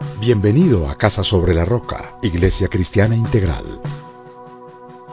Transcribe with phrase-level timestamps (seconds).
[0.00, 3.80] Bienvenido a Casa sobre la Roca, Iglesia Cristiana Integral.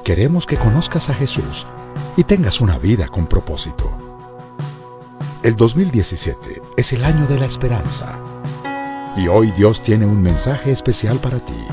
[0.04, 1.66] Queremos que conozcas a Jesús
[2.18, 3.90] y tengas una vida con propósito.
[5.42, 8.20] El 2017 es el año de la esperanza.
[9.16, 11.66] Y hoy Dios tiene un mensaje especial para ti.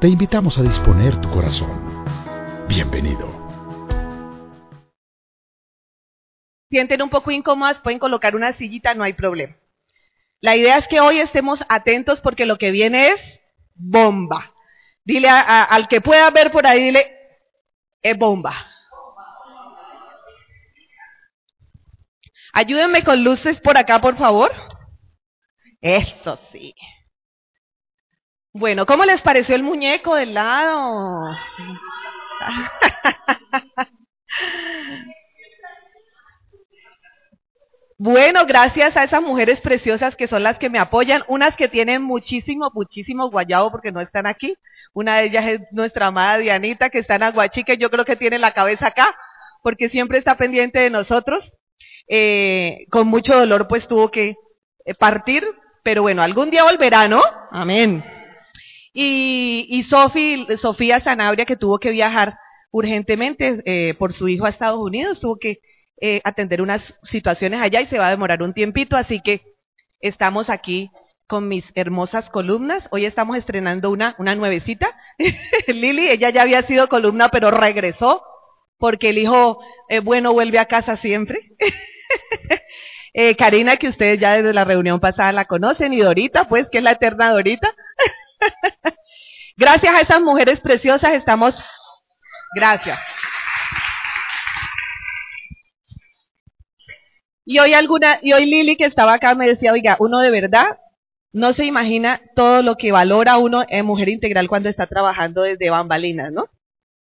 [0.00, 2.04] Te invitamos a disponer tu corazón.
[2.68, 3.26] Bienvenido.
[6.70, 9.54] Sienten un poco incómodas, pueden colocar una sillita, no hay problema.
[10.40, 13.40] La idea es que hoy estemos atentos porque lo que viene es
[13.74, 14.52] bomba.
[15.04, 17.06] Dile a- al que pueda ver por ahí, dile,
[18.02, 18.54] es bomba.
[22.52, 24.50] Ayúdenme con luces por acá, por favor.
[25.80, 26.74] Eso sí.
[28.52, 31.36] Bueno, ¿cómo les pareció el muñeco del lado?
[37.98, 42.02] Bueno, gracias a esas mujeres preciosas que son las que me apoyan, unas que tienen
[42.02, 44.54] muchísimo, muchísimo guayabo porque no están aquí.
[44.92, 48.38] Una de ellas es nuestra amada Dianita, que está en Aguachique, yo creo que tiene
[48.38, 49.16] la cabeza acá,
[49.62, 51.52] porque siempre está pendiente de nosotros.
[52.08, 54.36] Eh, con mucho dolor, pues tuvo que
[54.84, 55.44] eh, partir,
[55.82, 57.22] pero bueno, algún día volverá, ¿no?
[57.50, 58.04] Amén.
[58.92, 62.38] Y, y Sofía Sanabria, que tuvo que viajar
[62.70, 65.60] urgentemente eh, por su hijo a Estados Unidos, tuvo que
[66.00, 69.42] eh, atender unas situaciones allá y se va a demorar un tiempito, así que
[70.00, 70.90] estamos aquí
[71.26, 72.88] con mis hermosas columnas.
[72.90, 74.96] Hoy estamos estrenando una, una nuevecita.
[75.66, 78.22] Lili, ella ya había sido columna, pero regresó
[78.78, 81.38] porque el hijo eh, bueno vuelve a casa siempre.
[83.18, 86.76] Eh, Karina, que ustedes ya desde la reunión pasada la conocen, y Dorita, pues, que
[86.76, 87.74] es la eterna Dorita.
[89.56, 91.58] Gracias a esas mujeres preciosas estamos.
[92.54, 92.98] Gracias.
[97.46, 100.78] Y hoy alguna, y hoy Lili que estaba acá me decía, oiga, uno de verdad
[101.32, 105.70] no se imagina todo lo que valora uno en mujer integral cuando está trabajando desde
[105.70, 106.46] bambalinas, ¿no?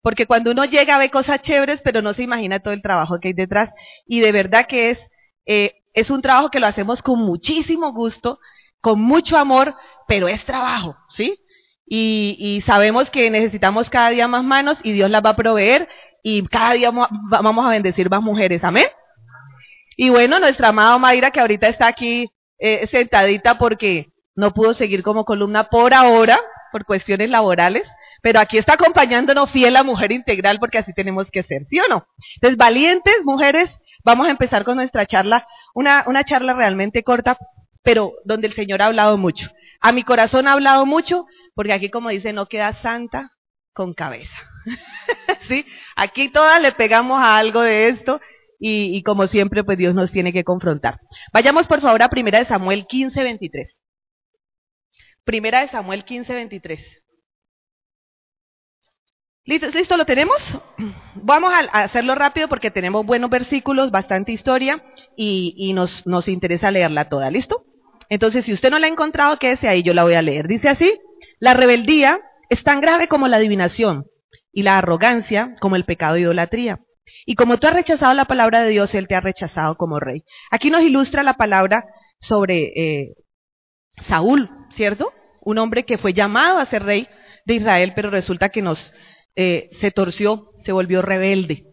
[0.03, 3.29] Porque cuando uno llega ve cosas chéveres, pero no se imagina todo el trabajo que
[3.29, 3.73] hay detrás.
[4.07, 4.99] Y de verdad que es,
[5.47, 8.39] eh, es un trabajo que lo hacemos con muchísimo gusto,
[8.83, 9.75] con mucho amor,
[10.07, 11.39] pero es trabajo, ¿sí?
[11.87, 15.89] Y, y sabemos que necesitamos cada día más manos y Dios las va a proveer
[16.23, 18.87] y cada día mo- va- vamos a bendecir más mujeres, amén.
[19.97, 25.03] Y bueno, nuestra amada Mayra, que ahorita está aquí eh, sentadita porque no pudo seguir
[25.03, 26.41] como columna por ahora,
[26.73, 27.87] por cuestiones laborales,
[28.23, 31.89] pero aquí está acompañándonos fiel a Mujer Integral porque así tenemos que ser, ¿sí o
[31.89, 32.07] no?
[32.37, 33.71] Entonces, valientes mujeres,
[34.03, 37.37] vamos a empezar con nuestra charla, una, una charla realmente corta,
[37.83, 39.51] pero donde el Señor ha hablado mucho.
[39.81, 43.31] A mi corazón ha hablado mucho, porque aquí, como dice, no queda santa
[43.75, 44.35] con cabeza.
[45.49, 45.67] ¿Sí?
[45.95, 48.21] Aquí todas le pegamos a algo de esto
[48.67, 50.99] y, como siempre, pues Dios nos tiene que confrontar.
[51.35, 53.83] Vayamos por favor a Primera de Samuel 15, 23.
[55.23, 56.81] Primera de Samuel 15, 23.
[59.45, 59.69] ¿Listo?
[59.69, 59.97] ¿Listo?
[59.99, 60.59] ¿Lo tenemos?
[61.15, 64.83] Vamos a, a hacerlo rápido porque tenemos buenos versículos, bastante historia
[65.15, 67.31] y, y nos, nos interesa leerla toda.
[67.31, 67.67] ¿Listo?
[68.09, 70.49] Entonces, si usted no la ha encontrado, quédese ahí, yo la voy a leer.
[70.49, 70.99] Dice así,
[71.39, 74.07] la rebeldía es tan grave como la adivinación
[74.53, 76.81] y la arrogancia como el pecado de idolatría.
[77.27, 80.23] Y como tú has rechazado la palabra de Dios, Él te ha rechazado como rey.
[80.51, 81.85] Aquí nos ilustra la palabra
[82.19, 83.15] sobre eh,
[84.09, 85.13] Saúl, ¿cierto?
[85.43, 87.09] Un hombre que fue llamado a ser rey
[87.45, 88.93] de Israel, pero resulta que nos
[89.37, 91.67] eh, se torció, se volvió rebelde.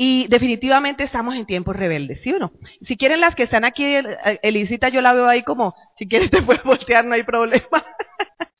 [0.00, 2.52] Y definitivamente estamos en tiempos rebeldes, ¿sí o no?
[2.82, 6.30] Si quieren las que están aquí, El- Elisita, yo la veo ahí como, si quieres
[6.30, 7.66] te puedes voltear, no hay problema.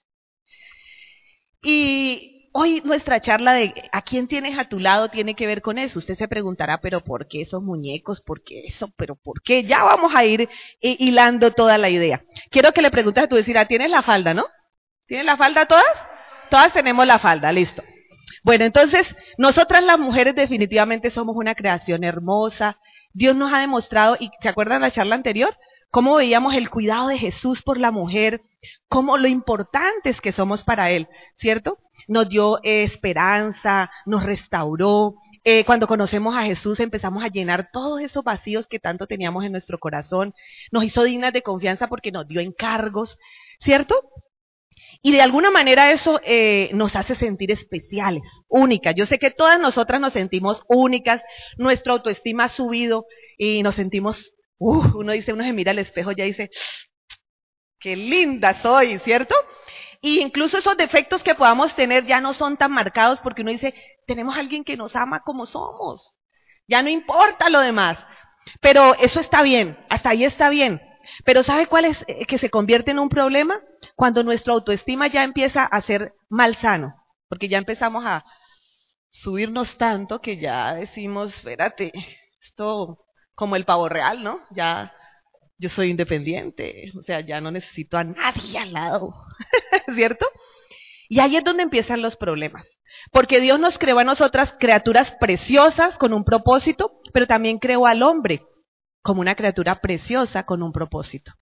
[1.63, 5.79] y hoy nuestra charla de a quién tienes a tu lado tiene que ver con
[5.79, 6.01] eso.
[6.01, 8.21] Usted se preguntará, pero ¿por qué esos muñecos?
[8.21, 8.91] ¿Por qué eso?
[8.97, 9.63] ¿Pero por qué?
[9.63, 12.25] Ya vamos a ir eh, hilando toda la idea.
[12.51, 14.45] Quiero que le preguntes a tu vecina, ¿tienes la falda, no?
[15.07, 15.85] ¿Tienes la falda todas?
[16.51, 17.85] Todas tenemos la falda, listo.
[18.43, 19.07] Bueno, entonces,
[19.37, 22.77] nosotras las mujeres definitivamente somos una creación hermosa.
[23.13, 25.57] Dios nos ha demostrado, y ¿se acuerdan la charla anterior?
[25.91, 28.43] Cómo veíamos el cuidado de Jesús por la mujer,
[28.89, 31.79] cómo lo importantes que somos para Él, ¿cierto?
[32.09, 35.15] Nos dio esperanza, nos restauró,
[35.45, 39.53] eh, cuando conocemos a Jesús empezamos a llenar todos esos vacíos que tanto teníamos en
[39.53, 40.35] nuestro corazón,
[40.73, 43.19] nos hizo dignas de confianza porque nos dio encargos,
[43.61, 44.11] ¿cierto?
[45.01, 48.95] Y de alguna manera eso eh, nos hace sentir especiales, únicas.
[48.95, 51.23] Yo sé que todas nosotras nos sentimos únicas,
[51.57, 53.07] nuestra autoestima ha subido
[53.37, 56.51] y nos sentimos, uh, uno dice, uno se mira al espejo y ya dice,
[57.79, 59.35] qué linda soy, ¿cierto?
[60.01, 63.75] Y incluso esos defectos que podamos tener ya no son tan marcados porque uno dice,
[64.07, 66.17] tenemos a alguien que nos ama como somos.
[66.69, 67.99] Ya no importa lo demás.
[68.61, 70.81] Pero eso está bien, hasta ahí está bien.
[71.25, 73.61] Pero ¿sabe cuál es eh, que se convierte en un problema?
[73.97, 76.95] Cuando nuestra autoestima ya empieza a ser malsano,
[77.29, 78.25] porque ya empezamos a
[79.09, 81.93] subirnos tanto que ya decimos, espérate,
[82.43, 82.99] esto
[83.35, 84.41] como el pavo real, ¿no?
[84.51, 84.93] Ya
[85.59, 89.15] yo soy independiente, o sea, ya no necesito a nadie al lado,
[89.95, 90.27] ¿cierto?
[91.09, 92.69] Y ahí es donde empiezan los problemas.
[93.13, 98.03] Porque Dios nos creó a nosotras criaturas preciosas con un propósito, pero también creó al
[98.03, 98.43] hombre
[99.03, 101.33] como una criatura preciosa con un propósito.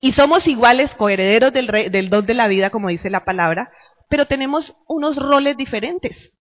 [0.00, 3.72] Y somos iguales, coherederos del, del don de la vida, como dice la palabra,
[4.08, 6.38] pero tenemos unos roles diferentes.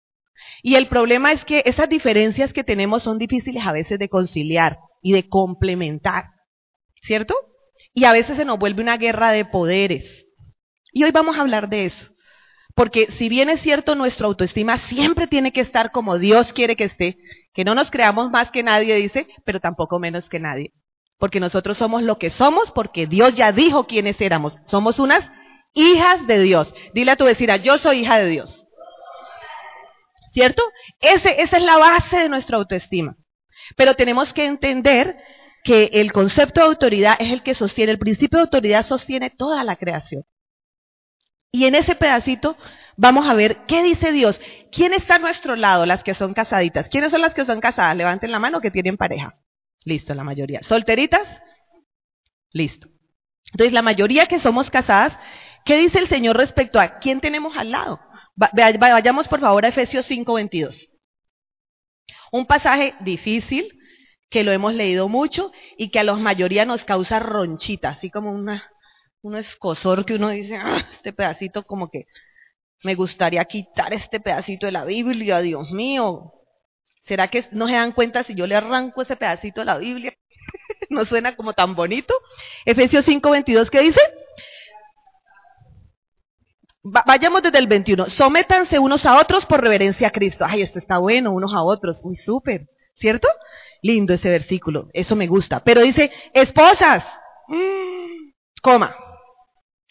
[0.63, 4.79] Y el problema es que esas diferencias que tenemos son difíciles a veces de conciliar
[5.01, 6.25] y de complementar,
[7.01, 7.35] ¿cierto?
[7.93, 10.25] Y a veces se nos vuelve una guerra de poderes.
[10.91, 12.09] Y hoy vamos a hablar de eso.
[12.75, 16.85] Porque si bien es cierto, nuestra autoestima siempre tiene que estar como Dios quiere que
[16.85, 17.17] esté,
[17.53, 20.71] que no nos creamos más que nadie, dice, pero tampoco menos que nadie.
[21.17, 24.57] Porque nosotros somos lo que somos porque Dios ya dijo quiénes éramos.
[24.65, 25.29] Somos unas
[25.73, 26.73] hijas de Dios.
[26.93, 28.67] Dile a tu vecina, yo soy hija de Dios.
[30.33, 30.63] ¿Cierto?
[31.01, 33.17] Ese, esa es la base de nuestra autoestima.
[33.75, 35.17] Pero tenemos que entender
[35.63, 39.63] que el concepto de autoridad es el que sostiene, el principio de autoridad sostiene toda
[39.63, 40.23] la creación.
[41.51, 42.57] Y en ese pedacito
[42.95, 44.39] vamos a ver qué dice Dios.
[44.71, 45.85] ¿Quién está a nuestro lado?
[45.85, 46.89] Las que son casaditas.
[46.89, 47.95] ¿Quiénes son las que son casadas?
[47.95, 49.39] Levanten la mano que tienen pareja.
[49.83, 50.61] Listo, la mayoría.
[50.61, 51.27] ¿Solteritas?
[52.51, 52.89] Listo.
[53.51, 55.17] Entonces, la mayoría que somos casadas,
[55.65, 57.99] ¿qué dice el Señor respecto a quién tenemos al lado?
[58.35, 60.91] Vayamos por favor a Efesios 5:22.
[62.31, 63.78] Un pasaje difícil
[64.29, 68.31] que lo hemos leído mucho y que a la mayoría nos causa ronchita, así como
[68.31, 68.69] una
[69.21, 72.05] un escosor que uno dice, ah, este pedacito como que
[72.83, 76.31] me gustaría quitar este pedacito de la Biblia, Dios mío.
[77.03, 80.13] ¿Será que no se dan cuenta si yo le arranco ese pedacito de la Biblia?
[80.89, 82.13] ¿No suena como tan bonito?
[82.65, 84.01] Efesios 5:22, ¿qué dice?
[86.81, 88.09] vayamos desde el 21.
[88.09, 90.45] Sométanse unos a otros por reverencia a Cristo.
[90.47, 92.03] Ay, esto está bueno, unos a otros.
[92.03, 92.67] Muy súper,
[92.99, 93.27] ¿cierto?
[93.81, 95.63] Lindo ese versículo, eso me gusta.
[95.63, 97.03] Pero dice, esposas,
[97.47, 98.31] mm,
[98.61, 98.95] coma,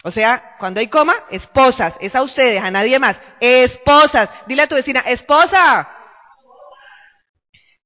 [0.04, 3.18] o sea, cuando hay coma, esposas, es a ustedes, a nadie más.
[3.40, 5.88] Esposas, dile a tu vecina, esposa.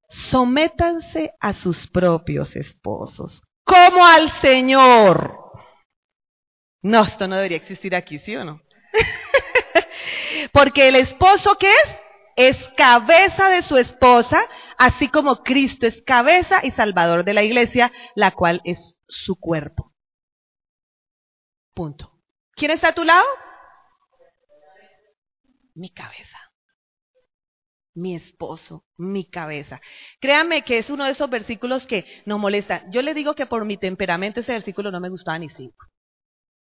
[0.09, 5.39] Sométanse a sus propios esposos, como al Señor.
[6.83, 8.61] No, esto no debería existir aquí, ¿sí o no?
[10.53, 12.02] Porque el esposo, ¿qué es?
[12.35, 14.41] Es cabeza de su esposa,
[14.77, 19.93] así como Cristo es cabeza y salvador de la iglesia, la cual es su cuerpo.
[21.73, 22.11] Punto.
[22.55, 23.25] ¿Quién está a tu lado?
[25.75, 26.37] Mi cabeza.
[27.95, 29.79] Mi esposo, mi cabeza.
[30.19, 32.83] Créanme que es uno de esos versículos que nos molesta.
[32.89, 35.87] Yo le digo que por mi temperamento ese versículo no me gustaba ni cinco.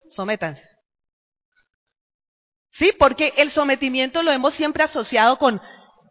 [0.09, 0.74] Sométanse.
[2.79, 5.61] Sí, porque el sometimiento lo hemos siempre asociado con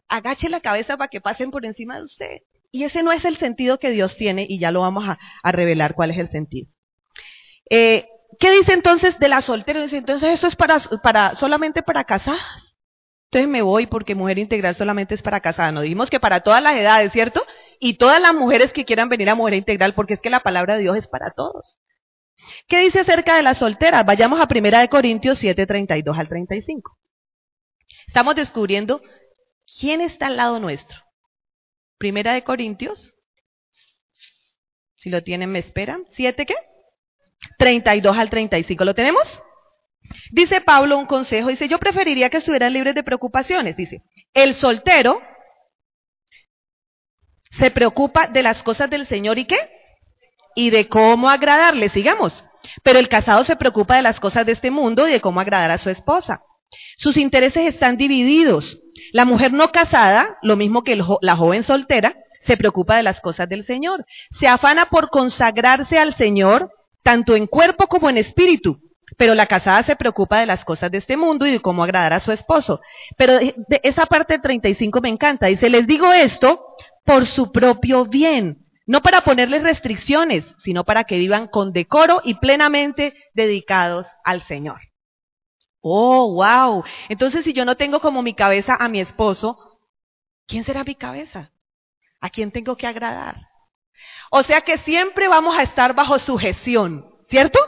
[0.08, 2.38] agache la cabeza para que pasen por encima de usted.
[2.72, 5.94] Y ese no es el sentido que Dios tiene y ya lo vamos a, revelar
[5.94, 6.70] cuál es el sentido.
[7.70, 8.08] Eh,
[8.40, 9.82] ¿Qué dice entonces de la soltera?
[9.82, 12.76] Dice, entonces eso es para, para, solamente para casadas.
[13.26, 15.74] Entonces me voy porque mujer integral solamente es para casadas.
[15.74, 17.44] No dijimos que para todas las edades, ¿cierto?
[17.80, 20.76] Y todas las mujeres que quieran venir a mujer integral, porque es que la palabra
[20.76, 21.78] de Dios es para todos.
[22.68, 24.06] ¿Qué dice acerca de las solteras?
[24.06, 26.98] Vayamos a 1 Corintios 7, 32 al 35.
[28.08, 29.02] Estamos descubriendo
[29.80, 31.00] quién está al lado nuestro.
[31.98, 33.14] Primera de Corintios.
[34.96, 36.06] Si lo tienen, me esperan.
[36.12, 36.56] ¿Siete qué?
[37.58, 38.86] 32 al 35.
[38.86, 39.42] ¿Lo tenemos?
[40.32, 43.76] Dice Pablo un consejo, dice, yo preferiría que estuvieran libres de preocupaciones.
[43.76, 45.22] Dice, el soltero
[47.52, 49.58] se preocupa de las cosas del Señor y qué?
[50.56, 52.44] Y de cómo agradarle, sigamos.
[52.84, 55.72] Pero el casado se preocupa de las cosas de este mundo y de cómo agradar
[55.72, 56.44] a su esposa.
[56.98, 58.80] Sus intereses están divididos.
[59.12, 63.48] La mujer no casada, lo mismo que la joven soltera, se preocupa de las cosas
[63.50, 64.06] del Señor.
[64.40, 66.72] Se afana por consagrarse al Señor
[67.04, 68.80] tanto en cuerpo como en espíritu,
[69.16, 72.14] Pero la casada se preocupa de las cosas de este mundo y de cómo agradar
[72.14, 72.82] a su esposo.
[73.16, 75.48] Pero de, esa parte 35 me encanta.
[75.48, 76.66] Dice, les digo esto
[77.06, 82.36] por su propio bien, no para ponerles restricciones, sino para que vivan con decoro y
[82.36, 84.82] plenamente dedicados al Señor.
[85.82, 86.84] Oh, wow.
[87.10, 89.80] Entonces, si yo no tengo como mi cabeza a mi esposo,
[90.48, 91.52] ¿quién será mi cabeza?
[92.22, 93.36] ¿A quién tengo que agradar?
[94.32, 97.60] O sea que siempre vamos a estar bajo sujeción, ¿cierto?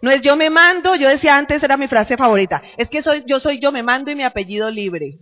[0.00, 3.24] No es yo me mando, yo decía antes, era mi frase favorita, es que soy,
[3.26, 5.18] yo soy yo me mando y mi apellido libre.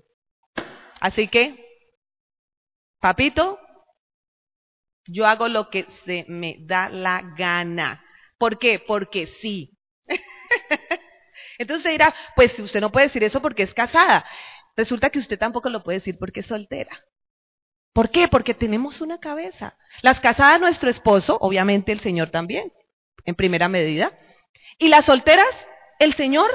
[1.00, 1.64] Así que,
[3.00, 3.58] papito,
[5.06, 8.04] yo hago lo que se me da la gana.
[8.38, 8.78] ¿Por qué?
[8.78, 9.76] Porque sí.
[11.58, 14.25] Entonces dirá, pues usted no puede decir eso porque es casada.
[14.76, 16.99] Resulta que usted tampoco lo puede decir porque es soltera.
[17.92, 18.26] ¿Por qué?
[18.26, 19.76] Porque tenemos una cabeza.
[20.02, 22.73] Las casadas, nuestro esposo, obviamente el Señor también,
[23.25, 24.12] en primera medida.
[24.78, 25.46] Y las solteras,
[26.00, 26.50] el Señor.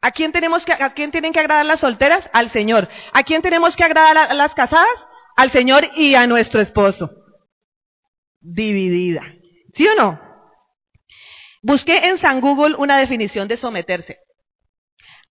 [0.00, 2.30] ¿A quién, tenemos que, ¿A quién tienen que agradar las solteras?
[2.32, 2.88] Al Señor.
[3.12, 4.88] ¿A quién tenemos que agradar a las casadas?
[5.36, 7.19] Al Señor y a nuestro esposo.
[8.40, 9.22] Dividida.
[9.74, 10.18] ¿Sí o no?
[11.62, 14.18] Busqué en San Google una definición de someterse.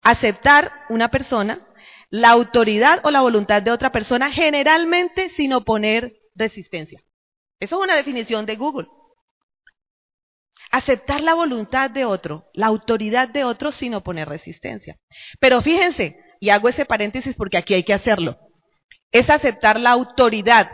[0.01, 1.67] Aceptar una persona,
[2.09, 7.01] la autoridad o la voluntad de otra persona, generalmente sin oponer resistencia.
[7.59, 8.87] Eso es una definición de Google.
[10.71, 14.97] Aceptar la voluntad de otro, la autoridad de otro sin oponer resistencia.
[15.39, 18.37] Pero fíjense, y hago ese paréntesis porque aquí hay que hacerlo,
[19.11, 20.69] es aceptar la autoridad,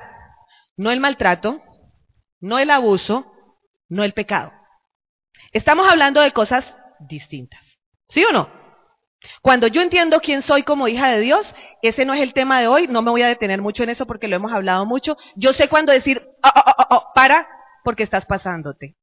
[0.75, 1.61] no el maltrato,
[2.45, 3.33] no el abuso,
[3.89, 4.53] no el pecado.
[5.51, 7.59] Estamos hablando de cosas distintas.
[8.07, 8.47] ¿Sí o no?
[9.41, 12.67] Cuando yo entiendo quién soy como hija de Dios, ese no es el tema de
[12.67, 15.17] hoy, no me voy a detener mucho en eso porque lo hemos hablado mucho.
[15.35, 17.47] Yo sé cuándo decir, oh, oh, oh, para,
[17.83, 18.95] porque estás pasándote,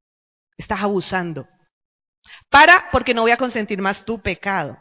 [0.56, 1.49] estás abusando.
[2.49, 4.78] Para, porque no voy a consentir más tu pecado.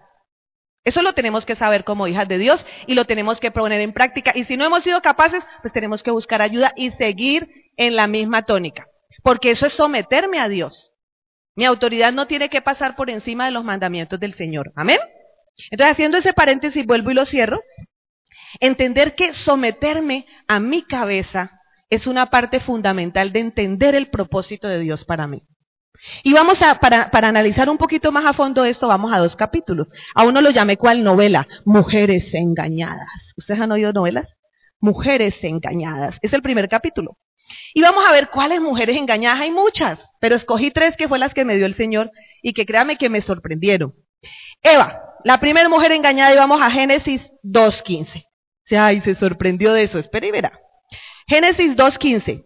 [0.84, 3.94] Eso lo tenemos que saber como hijas de Dios y lo tenemos que poner en
[3.94, 4.32] práctica.
[4.34, 7.48] Y si no hemos sido capaces, pues tenemos que buscar ayuda y seguir
[7.78, 8.88] en la misma tónica.
[9.24, 10.92] Porque eso es someterme a Dios.
[11.56, 14.72] Mi autoridad no tiene que pasar por encima de los mandamientos del Señor.
[14.76, 15.00] Amén.
[15.70, 17.62] Entonces, haciendo ese paréntesis, vuelvo y lo cierro.
[18.60, 21.60] Entender que someterme a mi cabeza
[21.90, 25.44] es una parte fundamental de entender el propósito de Dios para mí.
[26.24, 29.36] Y vamos a, para, para, analizar un poquito más a fondo esto, vamos a dos
[29.36, 29.88] capítulos.
[30.16, 33.34] A uno lo llamé cuál novela, Mujeres engañadas.
[33.38, 34.38] ¿Ustedes han oído novelas?
[34.80, 36.18] Mujeres engañadas.
[36.22, 37.18] Es el primer capítulo.
[37.74, 39.42] Y vamos a ver cuáles mujeres engañadas.
[39.42, 42.66] Hay muchas, pero escogí tres que fue las que me dio el Señor y que
[42.66, 43.94] créame que me sorprendieron.
[44.64, 48.26] Eva, la primera mujer engañada, y vamos a Génesis 2.15.
[48.72, 50.00] O ay, se sorprendió de eso.
[50.00, 50.60] Espera y verá.
[51.28, 52.46] Génesis 2.15.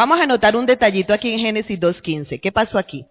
[0.00, 2.40] Vamos a anotar un detallito aquí en Génesis 2.15.
[2.40, 3.04] ¿Qué pasó aquí?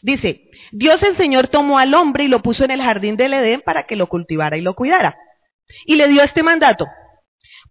[0.00, 3.60] Dice, Dios el Señor tomó al hombre y lo puso en el jardín del Edén
[3.60, 5.18] para que lo cultivara y lo cuidara.
[5.84, 6.86] Y le dio este mandato,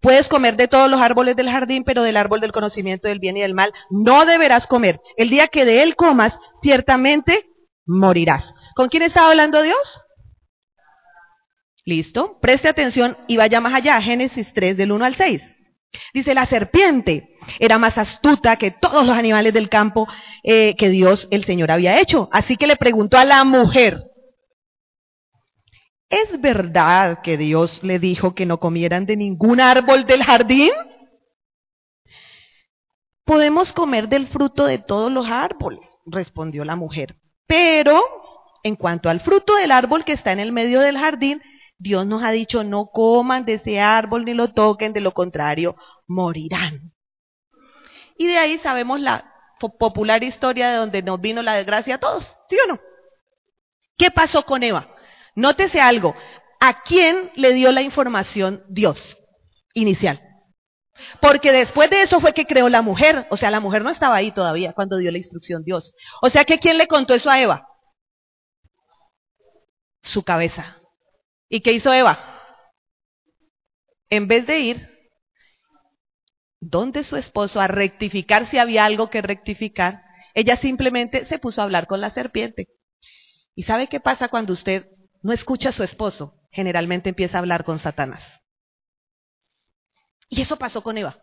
[0.00, 3.36] Puedes comer de todos los árboles del jardín, pero del árbol del conocimiento del bien
[3.36, 5.00] y del mal no deberás comer.
[5.16, 7.48] El día que de él comas, ciertamente
[7.84, 8.54] morirás.
[8.76, 10.00] ¿Con quién está hablando Dios?
[11.84, 12.38] Listo.
[12.38, 14.00] Preste atención y vaya más allá.
[14.00, 15.42] Génesis 3 del 1 al 6.
[16.12, 20.08] Dice, la serpiente era más astuta que todos los animales del campo
[20.42, 22.28] eh, que Dios el Señor había hecho.
[22.32, 24.04] Así que le preguntó a la mujer,
[26.14, 30.70] ¿Es verdad que Dios le dijo que no comieran de ningún árbol del jardín?
[33.24, 37.16] Podemos comer del fruto de todos los árboles, respondió la mujer.
[37.48, 38.00] Pero,
[38.62, 41.42] en cuanto al fruto del árbol que está en el medio del jardín,
[41.78, 45.74] Dios nos ha dicho no coman de ese árbol ni lo toquen, de lo contrario,
[46.06, 46.93] morirán.
[48.16, 49.32] Y de ahí sabemos la
[49.78, 52.80] popular historia de donde nos vino la desgracia a todos, ¿sí o no?
[53.96, 54.94] ¿Qué pasó con Eva?
[55.34, 56.14] Nótese algo.
[56.60, 59.18] ¿A quién le dio la información Dios
[59.74, 60.20] inicial?
[61.20, 63.26] Porque después de eso fue que creó la mujer.
[63.30, 65.92] O sea, la mujer no estaba ahí todavía cuando dio la instrucción Dios.
[66.22, 67.68] O sea, que ¿quién le contó eso a Eva?
[70.02, 70.80] Su cabeza.
[71.48, 72.18] ¿Y qué hizo Eva?
[74.10, 74.93] En vez de ir
[76.68, 80.02] donde su esposo a rectificar si había algo que rectificar,
[80.34, 82.68] ella simplemente se puso a hablar con la serpiente.
[83.54, 84.88] ¿Y sabe qué pasa cuando usted
[85.24, 88.22] no escucha a su esposo, generalmente empieza a hablar con Satanás.
[90.28, 91.18] Y eso pasó con Eva.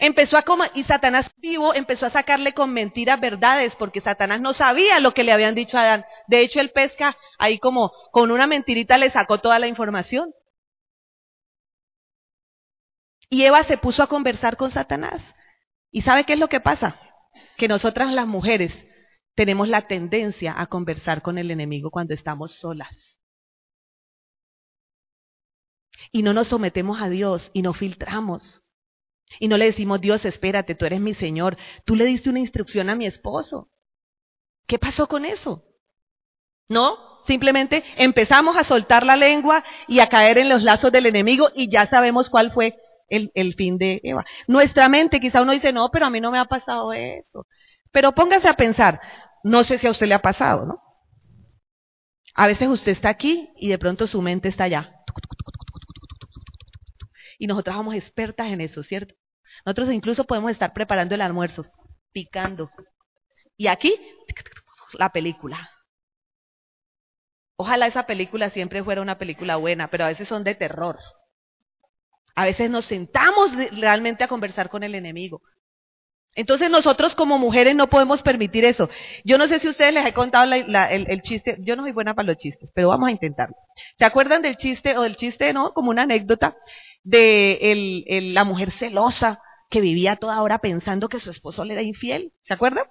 [0.00, 4.54] Empezó a comer, y Satanás vivo empezó a sacarle con mentiras verdades, porque Satanás no
[4.54, 6.04] sabía lo que le habían dicho a Adán.
[6.26, 10.34] De hecho, él pesca ahí como con una mentirita le sacó toda la información.
[13.30, 15.22] Y Eva se puso a conversar con Satanás.
[15.90, 17.00] ¿Y sabe qué es lo que pasa?
[17.58, 18.72] que nosotras las mujeres
[19.34, 23.18] tenemos la tendencia a conversar con el enemigo cuando estamos solas.
[26.12, 28.64] Y no nos sometemos a Dios y no filtramos.
[29.40, 31.58] Y no le decimos, Dios, espérate, tú eres mi Señor.
[31.84, 33.70] Tú le diste una instrucción a mi esposo.
[34.66, 35.64] ¿Qué pasó con eso?
[36.68, 41.50] No, simplemente empezamos a soltar la lengua y a caer en los lazos del enemigo
[41.54, 42.78] y ya sabemos cuál fue
[43.08, 44.24] el, el fin de Eva.
[44.46, 47.46] Nuestra mente, quizá uno dice, no, pero a mí no me ha pasado eso.
[47.90, 49.00] Pero póngase a pensar,
[49.42, 50.82] no sé si a usted le ha pasado, ¿no?
[52.34, 54.94] A veces usted está aquí y de pronto su mente está allá.
[57.38, 59.14] Y nosotros somos expertas en eso, ¿cierto?
[59.64, 61.64] Nosotros incluso podemos estar preparando el almuerzo,
[62.12, 62.70] picando.
[63.56, 63.94] Y aquí,
[64.92, 65.70] la película.
[67.56, 70.96] Ojalá esa película siempre fuera una película buena, pero a veces son de terror.
[72.38, 75.42] A veces nos sentamos realmente a conversar con el enemigo.
[76.36, 78.88] Entonces nosotros como mujeres no podemos permitir eso.
[79.24, 82.26] Yo no sé si ustedes les he contado el, chiste, yo no soy buena para
[82.26, 83.56] los chistes, pero vamos a intentarlo.
[83.98, 85.72] ¿Se acuerdan del chiste o del chiste, no?
[85.72, 86.56] Como una anécdota
[87.02, 92.32] de la mujer celosa que vivía toda hora pensando que su esposo le era infiel.
[92.42, 92.84] ¿Se acuerdan?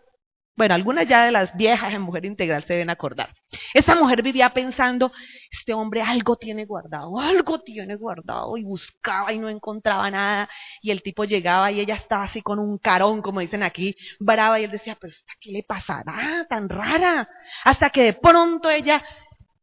[0.58, 3.30] Bueno, algunas ya de las viejas en Mujer Integral se deben acordar.
[3.76, 5.12] Esta mujer vivía pensando,
[5.52, 10.50] este hombre algo tiene guardado, algo tiene guardado, y buscaba y no encontraba nada,
[10.82, 14.60] y el tipo llegaba y ella estaba así con un carón, como dicen aquí, brava,
[14.60, 17.30] y él decía, pero ¿qué le pasará tan rara?
[17.64, 19.04] Hasta que de pronto ella,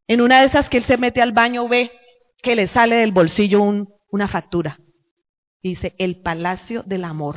[0.07, 1.91] en una de esas que él se mete al baño, ve
[2.41, 3.63] que le sale del bolsillo
[4.11, 4.79] una factura.
[5.61, 7.37] dice, el Palacio del Amor.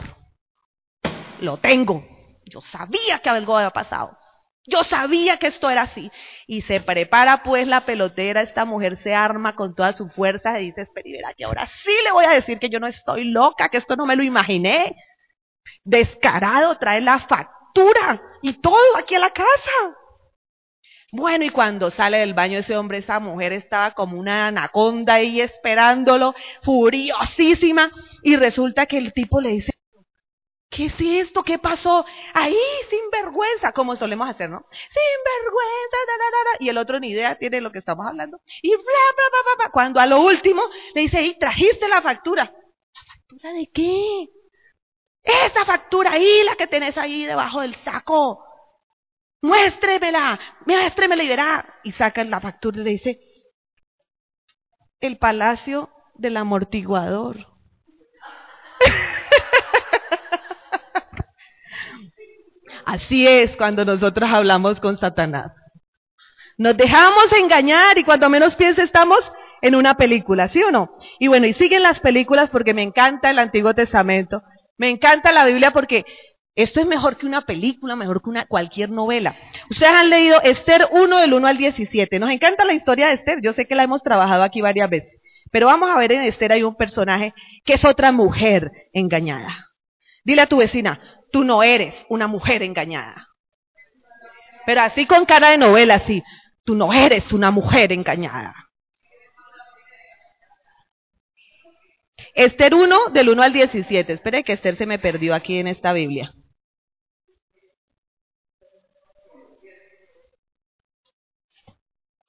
[1.41, 2.16] Lo tengo.
[2.47, 4.17] Yo sabía que algo había pasado.
[4.65, 6.11] Yo sabía que esto era así.
[6.45, 10.67] Y se prepara pues la pelotera, esta mujer se arma con toda su fuerza y
[10.67, 13.77] dice, espera, que ahora sí le voy a decir que yo no estoy loca, que
[13.77, 14.95] esto no me lo imaginé.
[15.83, 19.95] Descarado, trae la factura y todo aquí a la casa.
[21.13, 25.39] Bueno, y cuando sale del baño ese hombre, esa mujer estaba como una anaconda ahí
[25.39, 27.89] esperándolo, furiosísima,
[28.23, 29.71] y resulta que el tipo le dice,
[30.77, 31.41] ¿Qué es esto?
[31.41, 32.05] ¿Qué pasó?
[32.35, 32.55] Ahí,
[32.87, 34.63] sin vergüenza, como solemos hacer, ¿no?
[34.69, 38.39] Sin vergüenza, da, da, da, y el otro ni idea tiene lo que estamos hablando.
[38.61, 40.61] Y bla, bla, bla, bla, Cuando a lo último
[40.93, 42.43] le dice, y trajiste la factura.
[42.43, 44.27] ¿La factura de qué?
[45.23, 48.45] Esa factura ahí, la que tenés ahí debajo del saco.
[49.41, 51.79] Muéstremela, muéstremela y verá.
[51.83, 53.19] Y saca la factura y le dice,
[54.99, 57.47] el palacio del amortiguador.
[62.87, 65.51] Así es cuando nosotros hablamos con Satanás.
[66.57, 69.19] Nos dejamos engañar y cuando menos piense estamos
[69.61, 70.97] en una película, ¿sí o no?
[71.19, 74.41] Y bueno, y siguen las películas porque me encanta el Antiguo Testamento,
[74.77, 76.05] me encanta la Biblia porque
[76.55, 79.35] esto es mejor que una película, mejor que una cualquier novela.
[79.69, 82.19] Ustedes han leído Esther 1 del 1 al 17.
[82.19, 85.19] Nos encanta la historia de Esther, yo sé que la hemos trabajado aquí varias veces,
[85.51, 87.33] pero vamos a ver en Esther hay un personaje
[87.65, 89.66] que es otra mujer engañada.
[90.27, 90.99] Dile a tu vecina,
[91.31, 93.29] tú no eres una mujer engañada.
[94.65, 96.21] Pero así con cara de novela, así,
[96.65, 98.53] tú no eres una mujer engañada.
[102.33, 104.11] Esther 1, del 1 al 17.
[104.11, 106.33] Espere que Esther se me perdió aquí en esta Biblia.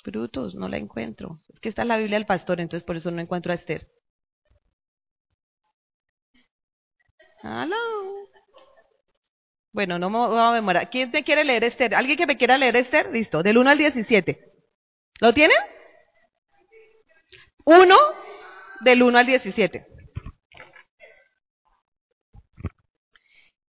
[0.04, 1.40] Brutos, no la encuentro.
[1.48, 3.88] Es que está en la Biblia del pastor, entonces por eso no encuentro a Esther.
[7.42, 7.76] Hello.
[9.72, 10.90] Bueno, no me voy a demorar.
[10.90, 11.94] ¿Quién te quiere leer Esther?
[11.94, 13.10] ¿Alguien que me quiera leer Esther?
[13.12, 14.52] Listo, del 1 al 17.
[15.20, 15.56] ¿Lo tienen?
[17.64, 17.96] 1
[18.80, 19.86] del 1 al 17.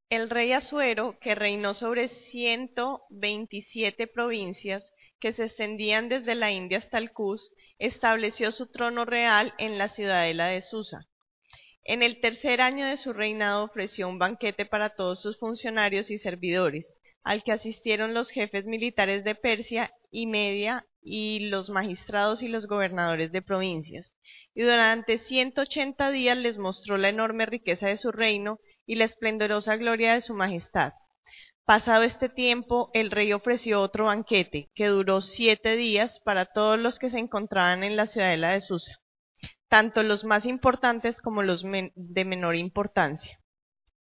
[0.08, 6.98] El rey Asuero, que reinó sobre 127 provincias que se extendían desde la India hasta
[6.98, 7.50] el Cus,
[7.80, 11.08] estableció su trono real en la ciudadela de Susa.
[11.88, 16.18] En el tercer año de su reinado ofreció un banquete para todos sus funcionarios y
[16.18, 16.84] servidores,
[17.22, 22.66] al que asistieron los jefes militares de Persia y Media y los magistrados y los
[22.66, 24.16] gobernadores de provincias.
[24.52, 29.04] Y durante ciento ochenta días les mostró la enorme riqueza de su reino y la
[29.04, 30.92] esplendorosa gloria de su majestad.
[31.64, 36.98] Pasado este tiempo, el rey ofreció otro banquete, que duró siete días para todos los
[36.98, 39.00] que se encontraban en la ciudadela de Susa
[39.68, 43.38] tanto los más importantes como los de menor importancia.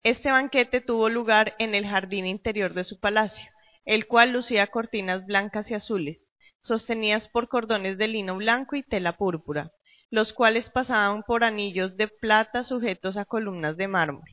[0.04, 3.51] Este banquete tuvo lugar en el jardín interior de su palacio,
[3.86, 9.13] el cual lucía cortinas blancas y azules, sostenidas por cordones de lino blanco y tela
[9.13, 9.71] púrpura,
[10.12, 14.30] los cuales pasaban por anillos de plata sujetos a columnas de mármol.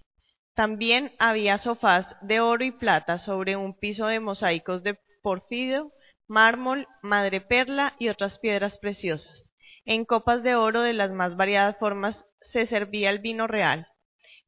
[0.55, 5.92] También había sofás de oro y plata sobre un piso de mosaicos de porfido,
[6.29, 9.52] mármol, madreperla y otras piedras preciosas.
[9.85, 13.88] En copas de oro de las más variadas formas se servía el vino real,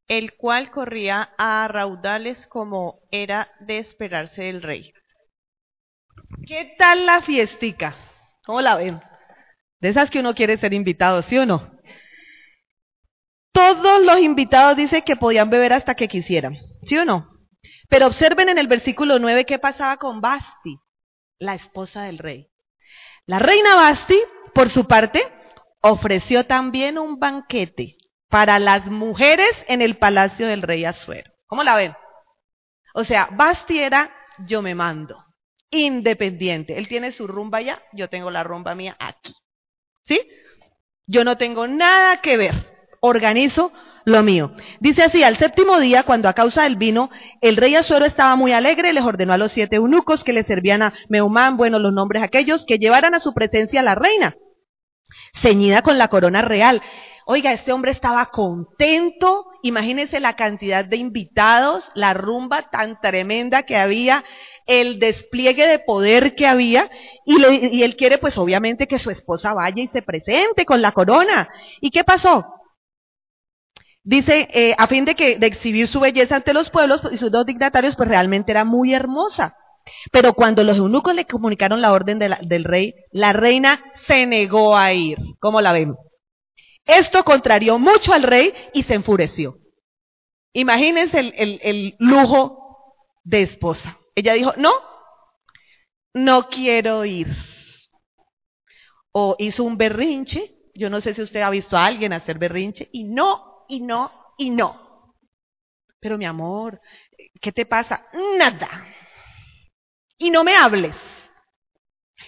[0.08, 4.92] el cual corría a raudales como era de esperarse del rey.
[6.46, 7.96] ¿Qué tal la fiestica?
[8.44, 9.00] ¿Cómo la ven?
[9.80, 11.74] De esas que uno quiere ser invitado, ¿sí o no?
[13.52, 17.30] Todos los invitados dicen que podían beber hasta que quisieran, ¿sí o no?
[17.88, 20.78] Pero observen en el versículo 9 qué pasaba con Basti,
[21.38, 22.50] la esposa del rey.
[23.26, 24.18] La reina Basti,
[24.54, 25.22] por su parte,
[25.80, 27.96] ofreció también un banquete
[28.28, 31.30] para las mujeres en el palacio del rey Azuero.
[31.46, 31.94] ¿Cómo la ven?
[32.94, 35.24] O sea, Basti era yo me mando,
[35.70, 36.78] independiente.
[36.78, 39.34] Él tiene su rumba allá, yo tengo la rumba mía aquí.
[40.04, 40.20] ¿Sí?
[41.06, 43.72] Yo no tengo nada que ver organizo
[44.04, 44.52] lo mío.
[44.80, 48.52] Dice así, al séptimo día, cuando a causa del vino, el rey Azuero estaba muy
[48.52, 52.22] alegre, les ordenó a los siete eunucos que le servían a Meumán, bueno, los nombres
[52.22, 54.34] aquellos, que llevaran a su presencia a la reina,
[55.40, 56.82] ceñida con la corona real.
[57.26, 63.76] Oiga, este hombre estaba contento, imagínense la cantidad de invitados, la rumba tan tremenda que
[63.76, 64.24] había,
[64.66, 66.90] el despliegue de poder que había,
[67.24, 67.42] y,
[67.72, 71.48] y él quiere pues obviamente que su esposa vaya y se presente con la corona.
[71.80, 72.44] ¿Y qué pasó?
[74.06, 77.30] Dice, eh, a fin de, que, de exhibir su belleza ante los pueblos y sus
[77.30, 79.56] dos dignatarios, pues realmente era muy hermosa.
[80.10, 84.92] Pero cuando los eunucos le comunicaron la orden del rey, la reina se negó a
[84.92, 85.18] ir.
[85.40, 85.94] ¿Cómo la ven?
[86.86, 89.58] Esto contrarió mucho al rey y se enfureció.
[90.52, 92.64] Imagínense el, el lujo
[93.24, 93.98] de esposa.
[94.14, 94.72] Ella dijo, no,
[96.14, 97.28] no quiero ir.
[99.12, 100.50] O hizo un berrinche.
[100.74, 104.12] Yo no sé si usted ha visto a alguien hacer berrinche y no y no
[104.38, 105.14] y no.
[106.00, 106.80] Pero mi amor,
[107.40, 108.06] ¿qué te pasa?
[108.38, 108.86] Nada.
[110.18, 110.94] Y no me hables.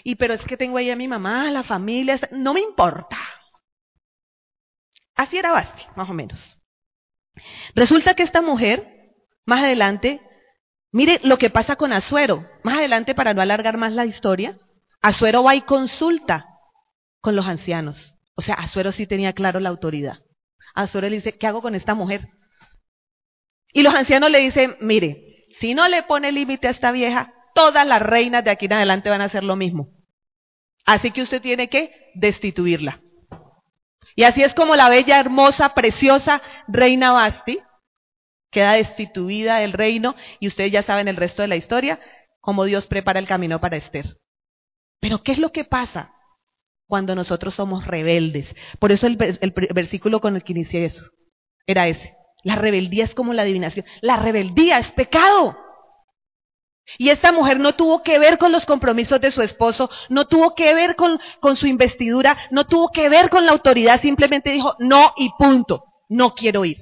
[0.05, 3.18] Y pero es que tengo ahí a mi mamá, la familia, no me importa.
[5.14, 6.61] Así era Basti, más o menos.
[7.75, 10.20] Resulta que esta mujer, más adelante,
[10.92, 12.46] mire lo que pasa con Azuero.
[12.62, 14.59] Más adelante, para no alargar más la historia,
[15.01, 16.46] Azuero va y consulta
[17.20, 18.14] con los ancianos.
[18.35, 20.18] O sea, Azuero sí tenía claro la autoridad.
[20.75, 22.29] Azuero le dice, ¿qué hago con esta mujer?
[23.72, 27.85] Y los ancianos le dicen, mire, si no le pone límite a esta vieja, todas
[27.85, 29.88] las reinas de aquí en adelante van a hacer lo mismo.
[30.85, 33.01] Así que usted tiene que destituirla.
[34.14, 37.59] Y así es como la bella, hermosa, preciosa reina Basti
[38.51, 42.01] queda destituida del reino y ustedes ya saben el resto de la historia,
[42.40, 44.16] cómo Dios prepara el camino para Esther.
[45.01, 46.16] Pero ¿qué es lo que pasa?
[46.87, 48.55] cuando nosotros somos rebeldes.
[48.79, 51.05] Por eso el, versículo con el que inicié eso
[51.66, 52.14] era ese.
[52.45, 53.85] La rebeldía es como la adivinación.
[54.01, 55.59] La rebeldía es pecado.
[56.99, 60.55] Y esta mujer no tuvo que ver con los compromisos de su esposo, no tuvo
[60.55, 61.18] que ver con,
[61.57, 66.35] su investidura, no tuvo que ver con la autoridad, simplemente dijo no y punto, no
[66.35, 66.79] quiero ir.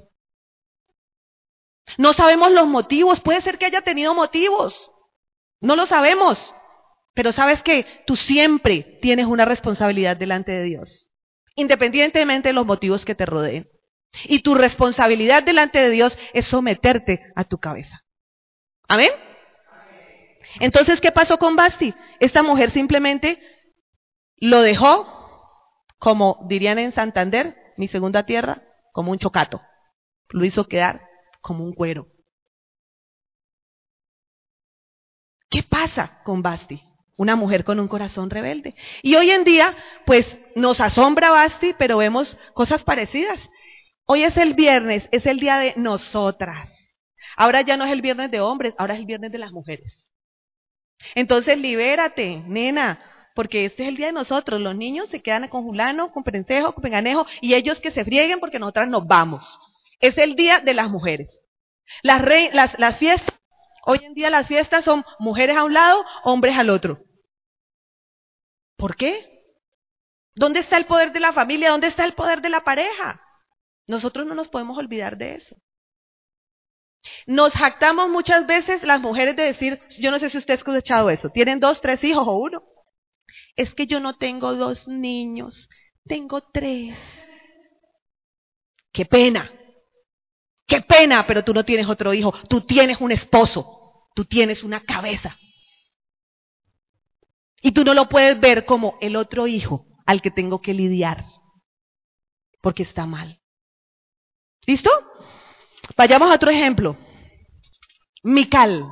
[1.97, 4.91] No sabemos los motivos, puede ser que haya tenido motivos,
[5.61, 6.55] no lo sabemos.
[7.17, 11.09] Pero sabes que tú siempre tienes una responsabilidad delante de Dios,
[11.55, 13.71] independientemente de los motivos que te rodeen.
[14.25, 18.05] Y tu responsabilidad delante de Dios es someterte a tu cabeza.
[18.89, 19.11] ¿Amén?
[20.61, 21.95] Entonces, ¿qué pasó con Basti?
[22.21, 23.41] Esta mujer simplemente
[24.37, 25.07] lo dejó,
[25.99, 28.63] como dirían en Santander, mi segunda tierra,
[28.93, 29.61] como un chocato.
[30.31, 31.09] Lo hizo quedar
[31.41, 32.09] como un cuero.
[35.51, 36.83] ¿Qué pasa con Basti?
[37.17, 38.75] Una mujer con un corazón rebelde.
[39.03, 43.39] Y hoy en día, pues nos asombra Basti, pero vemos cosas parecidas.
[44.07, 46.69] Hoy es el viernes, es el día de nosotras.
[47.37, 50.04] Ahora ya no es el viernes de hombres, ahora es el viernes de las mujeres.
[51.15, 53.01] Entonces libérate, nena,
[53.35, 54.61] porque este es el día de nosotros.
[54.61, 58.41] Los niños se quedan con Julano, con Prensejo, con Peganejo, y ellos que se frieguen
[58.41, 59.59] porque nosotras nos vamos.
[60.01, 61.41] Es el día de las mujeres.
[62.03, 63.35] Las, las, las fiestas
[63.87, 67.05] Hoy en día las fiestas son mujeres a un lado, hombres al otro.
[68.77, 69.43] ¿Por qué?
[70.35, 71.71] ¿Dónde está el poder de la familia?
[71.71, 73.21] ¿Dónde está el poder de la pareja?
[73.87, 75.57] Nosotros no nos podemos olvidar de eso.
[77.27, 81.11] Nos jactamos muchas veces las mujeres de decir, yo no sé si usted ha escuchado
[81.11, 82.63] eso, tienen dos, tres hijos o uno.
[83.57, 85.69] Es que yo no tengo dos niños,
[86.07, 86.97] tengo tres.
[88.93, 89.53] Qué pena.
[90.67, 94.81] Qué pena, pero tú no tienes otro hijo, tú tienes un esposo, tú tienes una
[94.81, 95.37] cabeza.
[97.61, 101.25] Y tú no lo puedes ver como el otro hijo al que tengo que lidiar,
[102.61, 103.41] porque está mal.
[104.67, 104.91] ¿Listo?
[105.97, 106.97] Vayamos a otro ejemplo.
[108.23, 108.87] Mical.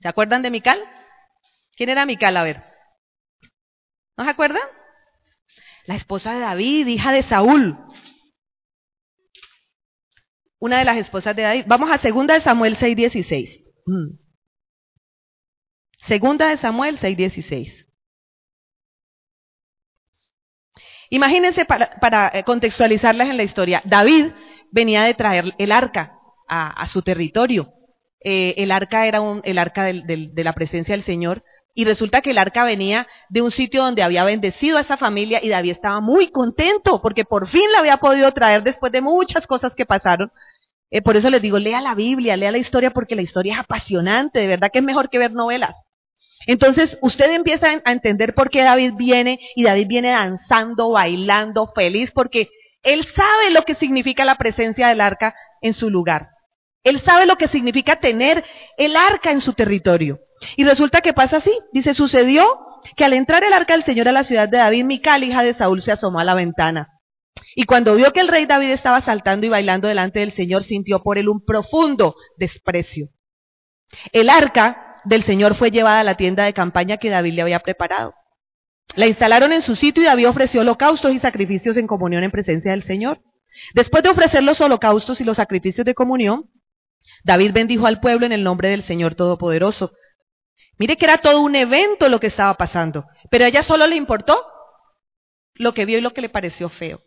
[0.00, 0.80] ¿Se acuerdan de Mical?
[1.76, 2.36] ¿Quién era Mical?
[2.36, 2.62] A ver.
[4.16, 4.62] ¿No se acuerdan?
[5.86, 7.78] La esposa de David, hija de Saúl.
[10.58, 11.64] Una de las esposas de David.
[11.66, 13.64] Vamos a segunda de Samuel 6:16.
[13.86, 14.18] Mm.
[16.06, 17.85] Segunda de Samuel 6:16.
[21.10, 23.82] Imagínense para, eh, contextualizarlas en la historia.
[23.84, 24.32] David
[24.70, 27.72] venía de traer el arca a, su territorio.
[28.20, 31.42] Eh, el arca era el arca de la presencia del Señor.
[31.78, 35.40] Y resulta que el arca venía de un sitio donde había bendecido a esa familia
[35.42, 39.46] y David estaba muy contento porque por fin la había podido traer después de muchas
[39.46, 40.32] cosas que pasaron.
[40.90, 43.58] Eh, por eso les digo, lea la Biblia, lea la historia porque la historia es
[43.58, 45.76] apasionante, de verdad que es mejor que ver novelas.
[46.46, 52.12] Entonces, usted empieza a entender por qué David viene y David viene danzando, bailando, feliz,
[52.12, 52.48] porque
[52.82, 56.30] él sabe lo que significa la presencia del arca en su lugar.
[56.84, 58.44] Él sabe lo que significa tener
[58.78, 60.20] el arca en su territorio.
[60.56, 61.50] Y resulta que pasa así.
[61.72, 62.46] Dice, sucedió
[62.96, 65.54] que al entrar el arca del Señor a la ciudad de David, Mical, hija de
[65.54, 66.92] Saúl, se asomó a la ventana.
[67.56, 71.02] Y cuando vio que el rey David estaba saltando y bailando delante del Señor, sintió
[71.02, 73.08] por él un profundo desprecio.
[74.12, 77.60] El arca del Señor fue llevada a la tienda de campaña que David le había
[77.60, 78.14] preparado.
[78.94, 82.72] La instalaron en su sitio y David ofreció holocaustos y sacrificios en comunión en presencia
[82.72, 83.20] del Señor.
[83.74, 86.50] Después de ofrecer los holocaustos y los sacrificios de comunión,
[87.24, 89.92] David bendijo al pueblo en el nombre del Señor Todopoderoso.
[90.78, 93.96] Mire que era todo un evento lo que estaba pasando, pero a ella solo le
[93.96, 94.44] importó
[95.54, 97.00] lo que vio y lo que le pareció feo.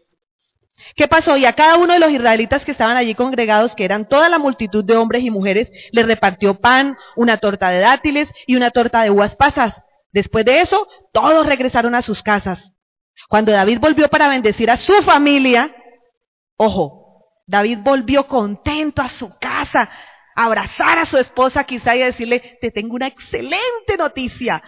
[0.96, 1.38] ¿Qué pasó?
[1.38, 4.40] Y a cada uno de los israelitas que estaban allí congregados, que eran toda la
[4.40, 9.04] multitud de hombres y mujeres, le repartió pan, una torta de dátiles y una torta
[9.04, 9.76] de uvas pasas.
[10.12, 12.72] Después de eso, todos regresaron a sus casas.
[13.28, 15.74] Cuando David volvió para bendecir a su familia,
[16.58, 19.90] ojo, David volvió contento a su casa,
[20.36, 24.64] abrazar a su esposa quizá y a decirle, te tengo una excelente noticia.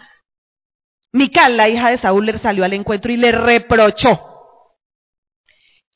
[1.13, 4.30] Mical, la hija de Saúl, le salió al encuentro y le reprochó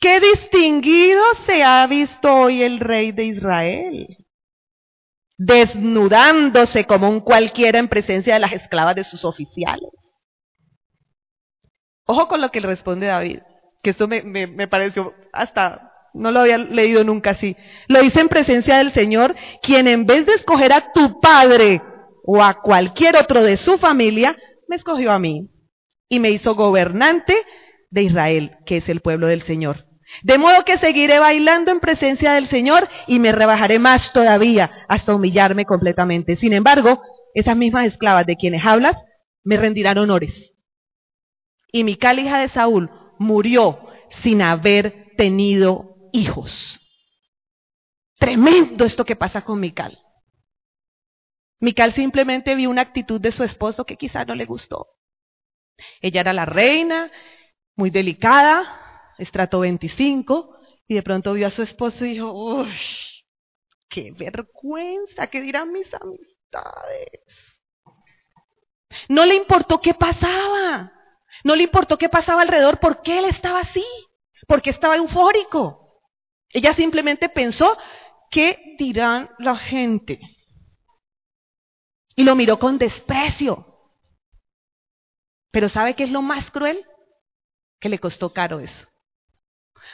[0.05, 4.07] Qué distinguido se ha visto hoy el rey de Israel,
[5.35, 9.89] desnudándose como un cualquiera en presencia de las esclavas de sus oficiales.
[12.05, 13.39] Ojo con lo que le responde David,
[13.81, 17.57] que esto me, pareció hasta, no lo había leído nunca así.
[17.87, 21.81] Lo dice en presencia del Señor, quien en vez de escoger a tu padre
[22.23, 24.37] o a cualquier otro de su familia,
[24.67, 25.49] me escogió a mí
[26.07, 27.35] y me hizo gobernante
[27.89, 29.84] de Israel, que es el pueblo del Señor.
[30.23, 35.15] De modo que seguiré bailando en presencia del Señor y me rebajaré más todavía hasta
[35.15, 36.35] humillarme completamente.
[36.35, 37.01] Sin embargo,
[37.33, 38.95] esas mismas esclavas de quienes hablas
[39.43, 40.53] me rendirán honores.
[41.71, 43.79] Y Mical, hija de Saúl, murió
[44.21, 46.79] sin haber tenido hijos.
[48.17, 49.99] Tremendo esto que pasa con Mical.
[51.59, 54.87] Mical simplemente vio una actitud de su esposo que quizá no le gustó.
[56.01, 57.11] Ella era la reina,
[57.75, 58.84] muy delicada,
[59.17, 62.71] estrato 25, y de pronto vio a su esposo y dijo, uy,
[63.89, 67.21] qué vergüenza, ¿qué dirán mis amistades?
[69.09, 70.91] No le importó qué pasaba,
[71.43, 73.85] no le importó qué pasaba alrededor, por qué él estaba así,
[74.47, 75.81] porque estaba eufórico.
[76.49, 77.77] Ella simplemente pensó,
[78.31, 80.19] ¿qué dirán la gente?
[82.15, 83.65] Y lo miró con desprecio.
[85.51, 86.85] Pero ¿sabe qué es lo más cruel?
[87.79, 88.87] que le costó caro eso.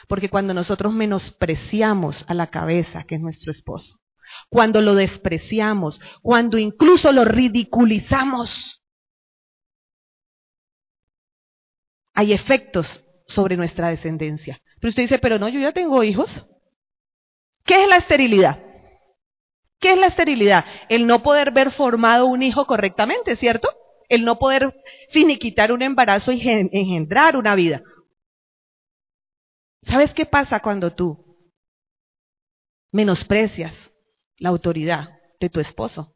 [0.08, 3.98] Porque cuando nosotros menospreciamos a la cabeza, que es nuestro esposo,
[4.48, 8.82] cuando lo despreciamos, cuando incluso lo ridiculizamos,
[12.14, 14.60] hay efectos sobre nuestra descendencia.
[14.80, 16.46] Pero usted dice, pero no, yo ya tengo hijos.
[17.64, 18.58] ¿Qué es la esterilidad?
[19.78, 20.64] ¿Qué es la esterilidad?
[20.88, 23.68] El no poder ver formado un hijo correctamente, ¿cierto?
[24.12, 24.74] el no poder
[25.08, 27.82] finiquitar un embarazo y engendrar una vida.
[29.84, 31.18] ¿Sabes qué pasa cuando tú
[32.92, 33.74] menosprecias
[34.38, 35.08] la autoridad
[35.40, 36.14] de tu esposo?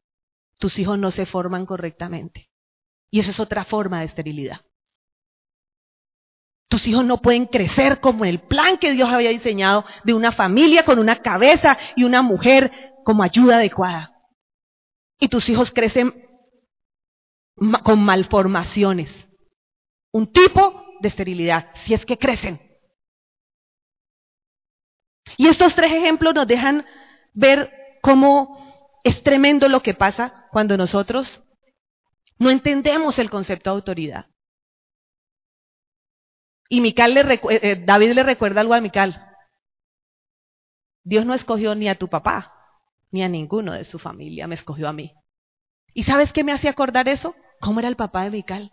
[0.58, 2.48] Tus hijos no se forman correctamente.
[3.10, 4.60] Y esa es otra forma de esterilidad.
[6.68, 10.84] Tus hijos no pueden crecer como el plan que Dios había diseñado de una familia
[10.84, 14.12] con una cabeza y una mujer como ayuda adecuada.
[15.20, 16.28] Y tus hijos crecen
[17.84, 19.10] con malformaciones.
[20.12, 22.65] Un tipo de esterilidad, si es que crecen.
[25.36, 26.86] Y estos tres ejemplos nos dejan
[27.34, 31.42] ver cómo es tremendo lo que pasa cuando nosotros
[32.38, 34.26] no entendemos el concepto de autoridad.
[36.68, 39.22] Y Mical le eh, eh, David le recuerda algo a Mical.
[41.04, 42.52] Dios no escogió ni a tu papá,
[43.10, 45.14] ni a ninguno de su familia, me escogió a mí.
[45.94, 47.36] ¿Y sabes qué me hacía acordar eso?
[47.60, 48.72] ¿Cómo era el papá de Mical?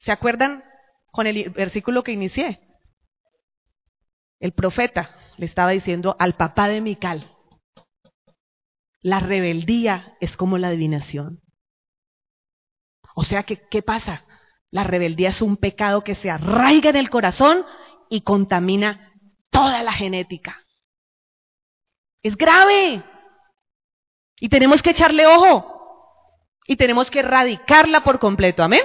[0.00, 0.64] ¿Se acuerdan
[1.12, 2.60] con el versículo que inicié?
[4.40, 7.30] El profeta le estaba diciendo al papá de Mical,
[9.00, 11.40] la rebeldía es como la adivinación.
[13.14, 14.24] O sea ¿qué pasa?
[14.70, 17.64] La rebeldía es un pecado que se arraiga en el corazón
[18.08, 19.12] y contamina
[19.50, 20.64] toda la genética.
[22.22, 23.02] Es grave.
[24.40, 25.68] Y tenemos que echarle ojo.
[26.66, 28.62] Y tenemos que erradicarla por completo.
[28.62, 28.82] Amén.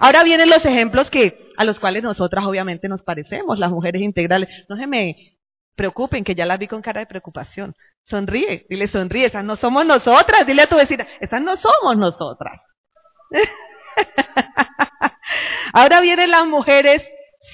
[0.00, 4.48] Ahora vienen los ejemplos que a los cuales nosotras obviamente nos parecemos, las mujeres integrales.
[4.68, 5.35] No se me
[5.76, 7.74] preocupen, que ya las vi con cara de preocupación.
[8.04, 10.46] Sonríe, dile sonríe, esas no somos nosotras.
[10.46, 12.60] Dile a tu vecina, esas no somos nosotras.
[15.72, 17.02] Ahora vienen las mujeres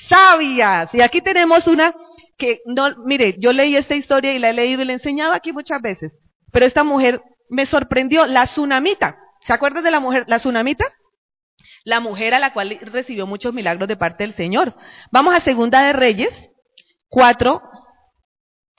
[0.08, 0.94] sabias.
[0.94, 1.94] Y aquí tenemos una
[2.38, 5.32] que, no, mire, yo leí esta historia y la he leído y la he enseñado
[5.32, 6.12] aquí muchas veces.
[6.52, 9.18] Pero esta mujer me sorprendió, la tsunamita.
[9.46, 10.84] ¿Se acuerdan de la mujer, la tsunamita?
[11.84, 14.74] La mujer a la cual recibió muchos milagros de parte del Señor.
[15.10, 16.32] Vamos a Segunda de Reyes,
[17.08, 17.60] 4,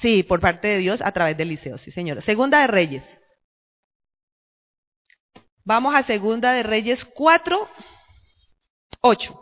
[0.03, 2.21] sí, por parte de Dios a través del liceo, sí señora.
[2.21, 3.03] Segunda de Reyes.
[5.63, 7.67] Vamos a Segunda de Reyes 4,
[9.01, 9.39] 8.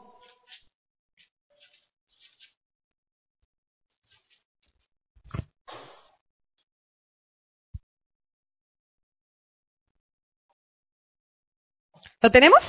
[12.22, 12.62] ¿Lo tenemos?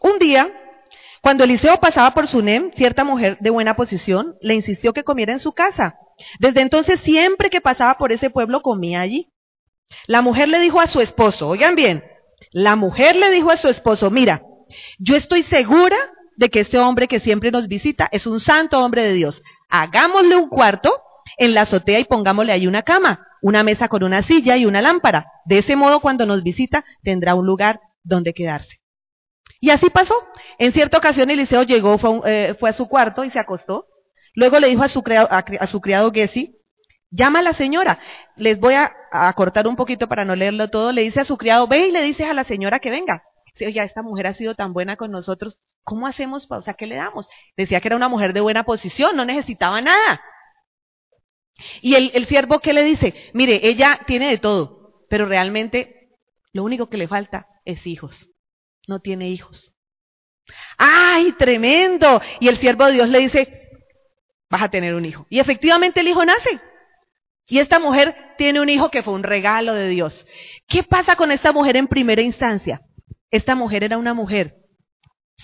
[0.00, 0.67] Un día,
[1.28, 5.40] cuando Eliseo pasaba por Sunem, cierta mujer de buena posición le insistió que comiera en
[5.40, 5.98] su casa.
[6.38, 9.30] Desde entonces, siempre que pasaba por ese pueblo, comía allí.
[10.06, 12.02] La mujer le dijo a su esposo, oigan bien,
[12.50, 14.40] la mujer le dijo a su esposo, mira,
[14.98, 15.98] yo estoy segura
[16.38, 19.42] de que este hombre que siempre nos visita es un santo hombre de Dios.
[19.68, 20.94] Hagámosle un cuarto
[21.36, 24.80] en la azotea y pongámosle ahí una cama, una mesa con una silla y una
[24.80, 25.26] lámpara.
[25.44, 28.80] De ese modo, cuando nos visita, tendrá un lugar donde quedarse.
[29.60, 30.14] Y así pasó.
[30.58, 33.86] En cierta ocasión Eliseo llegó, fue, eh, fue a su cuarto y se acostó.
[34.34, 36.56] Luego le dijo a su criado, a, su criado Gessi,
[37.10, 37.98] llama a la señora.
[38.36, 40.92] Les voy a, a, cortar un poquito para no leerlo todo.
[40.92, 43.24] Le dice a su criado, ve y le dices a la señora que venga.
[43.52, 45.60] Dice, oye, esta mujer ha sido tan buena con nosotros.
[45.82, 46.46] ¿Cómo hacemos?
[46.48, 47.28] O sea, ¿qué le damos?
[47.56, 50.22] Decía que era una mujer de buena posición, no necesitaba nada.
[51.80, 53.14] Y el, el siervo, ¿qué le dice?
[53.32, 56.12] Mire, ella tiene de todo, pero realmente
[56.52, 58.30] lo único que le falta es hijos
[58.88, 59.72] no tiene hijos.
[60.76, 62.20] ¡Ay, tremendo!
[62.40, 63.70] Y el siervo de Dios le dice,
[64.50, 65.26] vas a tener un hijo.
[65.30, 66.60] Y efectivamente el hijo nace.
[67.46, 70.26] Y esta mujer tiene un hijo que fue un regalo de Dios.
[70.66, 72.82] ¿Qué pasa con esta mujer en primera instancia?
[73.30, 74.56] Esta mujer era una mujer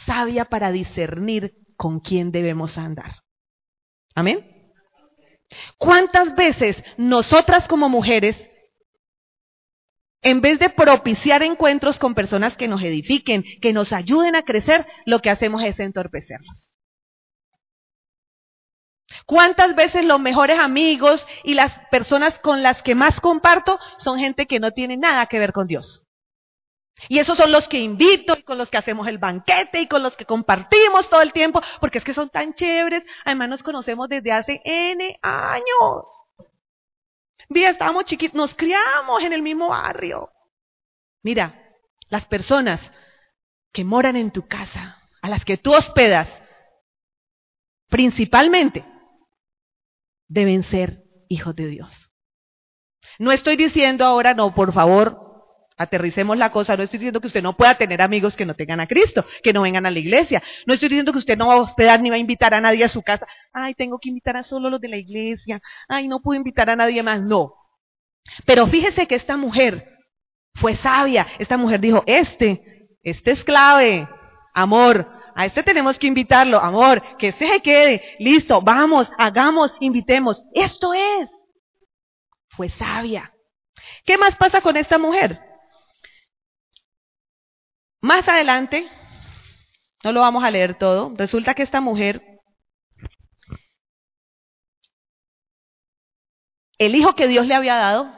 [0.07, 3.23] sabia para discernir con quién debemos andar.
[4.15, 4.73] Amén.
[5.79, 8.37] ¿Cuántas veces nosotras como mujeres
[10.25, 14.87] en vez de propiciar encuentros con personas que nos edifiquen, que nos ayuden a crecer,
[15.05, 16.79] lo que hacemos es entorpecerlos.
[19.27, 24.47] ¿Cuántas veces los mejores amigos y las personas con las que más comparto son gente
[24.47, 26.07] que no tiene nada que ver con Dios?
[27.09, 30.03] Y esos son los que invito y con los que hacemos el banquete y con
[30.03, 33.05] los que compartimos todo el tiempo, porque es que son tan chéveres.
[33.27, 36.24] Además nos conocemos desde hace N años.
[37.49, 40.31] Mira, estábamos chiquitos, nos criamos en el mismo barrio.
[41.23, 41.77] Mira,
[42.09, 42.81] las personas
[43.73, 46.29] que moran en tu casa, a las que tú hospedas,
[47.89, 48.85] principalmente,
[50.29, 52.11] deben ser hijos de Dios.
[53.19, 55.34] No estoy diciendo ahora, no, por favor,
[55.77, 56.77] Aterricemos la cosa.
[56.77, 59.53] No estoy diciendo que usted no pueda tener amigos que no tengan a Cristo, que
[59.53, 60.43] no vengan a la iglesia.
[60.67, 62.85] No estoy diciendo que usted no va a hospedar ni va a invitar a nadie
[62.85, 63.27] a su casa.
[63.53, 65.61] Ay, tengo que invitar a solo los de la iglesia.
[65.89, 67.23] Ay, no puedo invitar a nadie más.
[67.23, 67.55] No.
[68.45, 69.99] Pero fíjese que esta mujer
[70.55, 71.27] fue sabia.
[71.39, 74.09] Esta mujer dijo, este, este es clave.
[74.55, 76.61] Amor, a este tenemos que invitarlo.
[76.61, 78.01] Amor, que se quede.
[78.21, 80.45] Listo, vamos, hagamos, invitemos.
[80.55, 81.29] Esto es.
[82.51, 83.33] Fue sabia.
[84.05, 85.41] ¿Qué más pasa con esta mujer?
[88.05, 88.87] Más adelante,
[90.05, 92.21] no lo vamos a leer todo, resulta que esta mujer,
[96.77, 98.15] el hijo que Dios le había dado,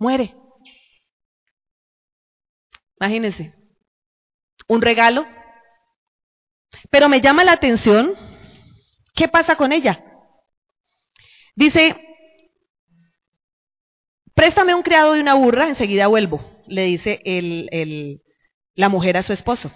[0.00, 0.34] muere.
[2.98, 3.54] Imagínense,
[4.66, 5.24] un regalo.
[6.90, 8.16] Pero me llama la atención,
[9.14, 10.04] ¿qué pasa con ella?
[11.54, 12.04] Dice,
[14.34, 18.24] préstame un criado de una burra, enseguida vuelvo, le dice el, el,
[18.74, 19.70] la mujer a su esposo.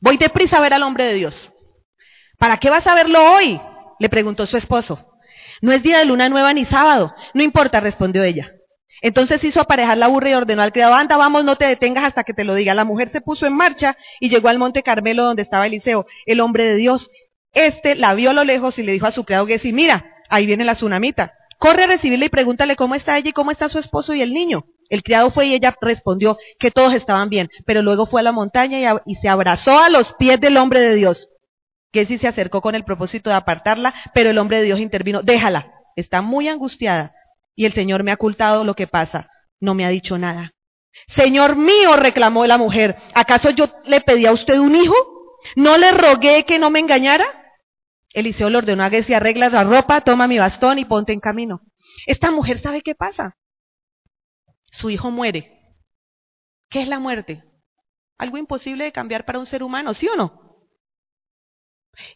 [0.00, 1.52] Voy deprisa a ver al hombre de Dios.
[2.38, 3.60] ¿Para qué vas a verlo hoy?
[3.98, 5.12] Le preguntó su esposo.
[5.60, 7.14] No es día de luna nueva ni sábado.
[7.34, 8.52] No importa, respondió ella.
[9.00, 12.24] Entonces hizo aparejar la burra y ordenó al criado, anda, vamos, no te detengas hasta
[12.24, 12.74] que te lo diga.
[12.74, 16.40] La mujer se puso en marcha y llegó al monte Carmelo donde estaba Eliseo, el
[16.40, 17.10] hombre de Dios.
[17.52, 20.46] Este la vio a lo lejos y le dijo a su criado Gessi, mira, ahí
[20.46, 21.34] viene la tsunamita.
[21.58, 24.32] Corre a recibirle y pregúntale cómo está ella y cómo está su esposo y el
[24.32, 24.64] niño.
[24.88, 28.32] El criado fue y ella respondió que todos estaban bien, pero luego fue a la
[28.32, 31.28] montaña y, se abrazó a los pies del hombre de Dios.
[31.92, 35.72] Gessi se acercó con el propósito de apartarla, pero el hombre de Dios intervino, déjala,
[35.96, 37.14] está muy angustiada
[37.54, 39.30] y el Señor me ha ocultado lo que pasa,
[39.60, 40.52] no me ha dicho nada.
[41.08, 44.94] Señor mío, reclamó la mujer, ¿acaso yo le pedí a usted un hijo?
[45.56, 47.26] ¿No le rogué que no me engañara?
[48.12, 51.60] Eliseo le ordenó a que arregla la ropa, toma mi bastón y ponte en camino.
[52.06, 53.37] Esta mujer sabe qué pasa.
[54.70, 55.76] Su hijo muere.
[56.70, 57.44] ¿Qué es la muerte?
[58.18, 60.48] Algo imposible de cambiar para un ser humano, ¿sí o no?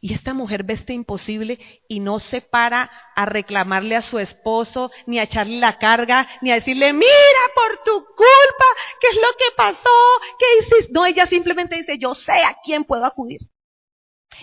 [0.01, 4.91] Y esta mujer ve este imposible y no se para a reclamarle a su esposo,
[5.07, 7.11] ni a echarle la carga, ni a decirle, mira
[7.55, 8.65] por tu culpa,
[9.01, 9.91] ¿qué es lo que pasó?
[10.39, 10.93] ¿Qué hiciste?
[10.93, 13.41] No, ella simplemente dice, yo sé a quién puedo acudir.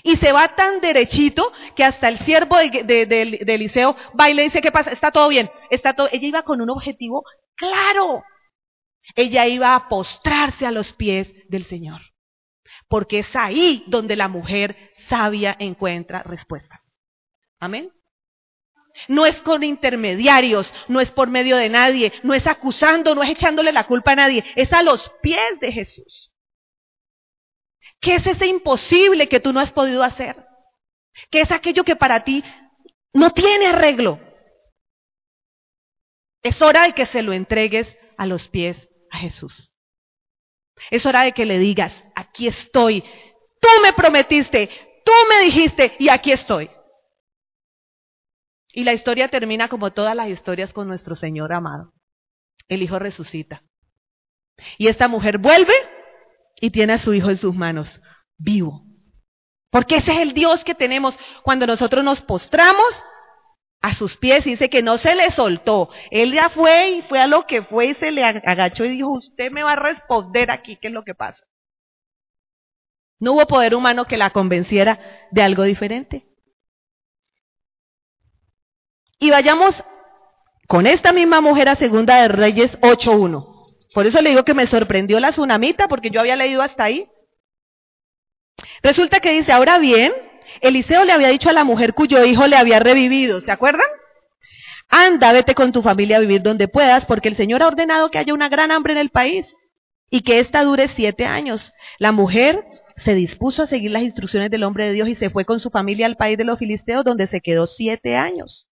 [0.03, 4.43] Y se va tan derechito que hasta el siervo de, de, Eliseo va y le
[4.43, 4.91] dice, ¿qué pasa?
[4.91, 6.09] Está todo bien, está todo.
[6.11, 7.23] Ella iba con un objetivo
[7.59, 8.23] claro.
[9.15, 12.01] Ella iba a postrarse a los pies del Señor.
[12.87, 16.97] Porque es ahí donde la mujer sabia encuentra respuestas.
[17.59, 17.91] Amén.
[19.07, 23.29] No es con intermediarios, no es por medio de nadie, no es acusando, no es
[23.29, 26.33] echándole la culpa a nadie, es a los pies de Jesús.
[28.01, 30.35] ¿Qué es ese imposible que tú no has podido hacer?
[31.29, 32.43] ¿Qué es aquello que para ti
[33.13, 34.19] no tiene arreglo?
[36.43, 39.71] Es hora de que se lo entregues a los pies a Jesús.
[40.91, 43.01] Es hora de que le digas, aquí estoy,
[43.59, 44.69] tú me prometiste,
[45.09, 46.69] Tú me dijiste y aquí estoy.
[48.71, 51.93] Y la historia termina como todas las historias con nuestro Señor amado.
[52.67, 53.63] El Hijo resucita.
[54.77, 55.73] Y esta mujer vuelve
[56.61, 57.99] y tiene a su Hijo en sus manos,
[58.37, 58.83] vivo.
[59.71, 63.03] Porque ese es el Dios que tenemos cuando nosotros nos postramos
[63.81, 65.89] a sus pies dice que no se le soltó.
[66.11, 69.09] Él ya fue y fue a lo que fue y se le agachó y dijo,
[69.09, 71.43] usted me va a responder aquí qué es lo que pasa.
[73.19, 74.99] No hubo poder humano que la convenciera
[75.31, 76.27] de algo diferente.
[79.19, 79.83] Y vayamos
[80.67, 83.59] con esta misma mujer a Segunda de Reyes 8.1.
[83.93, 87.09] Por eso le digo que me sorprendió la tsunamita, porque yo había leído hasta ahí.
[88.81, 90.13] Resulta que dice, ahora bien,
[90.61, 93.87] Eliseo le había dicho a la mujer cuyo hijo le había revivido, ¿se acuerdan?
[94.89, 98.17] Anda, vete con tu familia a vivir donde puedas, porque el Señor ha ordenado que
[98.17, 99.45] haya una gran hambre en el país
[100.09, 101.73] y que ésta dure siete años.
[101.99, 102.65] La mujer
[102.97, 105.69] se dispuso a seguir las instrucciones del hombre de Dios y se fue con su
[105.69, 108.67] familia al país de los filisteos, donde se quedó siete años.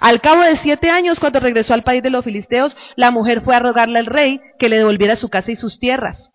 [0.00, 3.54] Al cabo de siete años, cuando regresó al país de los filisteos, la mujer fue
[3.54, 6.30] a rogarle al rey que le devolviera su casa y sus tierras.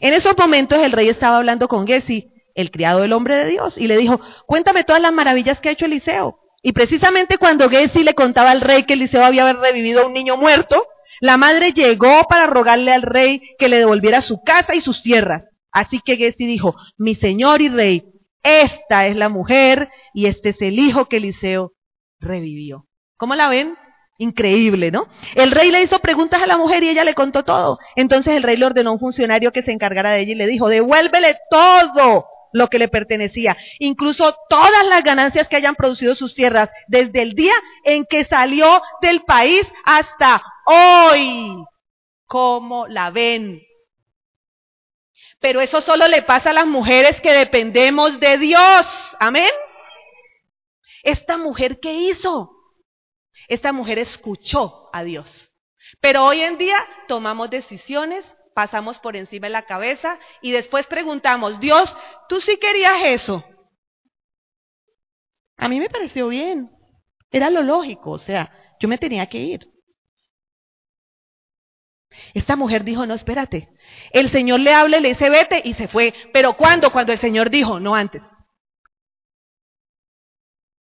[0.00, 3.78] En esos momentos el rey estaba hablando con Gessi, el criado del hombre de Dios,
[3.78, 6.40] y le dijo, cuéntame todas las maravillas que ha hecho Eliseo.
[6.60, 10.36] Y precisamente cuando Gessi le contaba al rey que Eliseo había revivido a un niño
[10.36, 10.82] muerto,
[11.20, 15.44] la madre llegó para rogarle al rey que le devolviera su casa y sus tierras.
[15.70, 18.02] Así que Gessi dijo, mi señor y rey,
[18.42, 21.74] esta es la mujer y este es el hijo que Eliseo
[22.18, 22.86] revivió.
[23.16, 23.76] ¿Cómo la ven?
[24.18, 25.06] Increíble, ¿no?
[25.36, 27.78] El rey le hizo preguntas a la mujer y ella le contó todo.
[27.94, 30.48] Entonces el rey le ordenó a un funcionario que se encargara de ella y le
[30.48, 32.26] dijo, devuélvele todo
[32.58, 37.34] lo que le pertenecía, incluso todas las ganancias que hayan producido sus tierras, desde el
[37.34, 37.54] día
[37.84, 41.64] en que salió del país hasta hoy.
[42.26, 43.62] ¿Cómo la ven?
[45.40, 48.86] Pero eso solo le pasa a las mujeres que dependemos de Dios.
[49.20, 49.50] Amén.
[51.02, 52.50] Esta mujer, ¿qué hizo?
[53.46, 55.52] Esta mujer escuchó a Dios.
[56.00, 58.24] Pero hoy en día tomamos decisiones,
[58.58, 61.96] pasamos por encima de la cabeza y después preguntamos, Dios,
[62.28, 63.44] ¿tú sí querías eso?
[65.56, 66.68] A mí me pareció bien.
[67.30, 68.50] Era lo lógico, o sea,
[68.80, 69.72] yo me tenía que ir.
[72.34, 73.68] Esta mujer dijo, no, espérate.
[74.10, 76.12] El Señor le habla, le dice, vete y se fue.
[76.32, 76.90] Pero ¿cuándo?
[76.90, 78.22] Cuando el Señor dijo, no antes.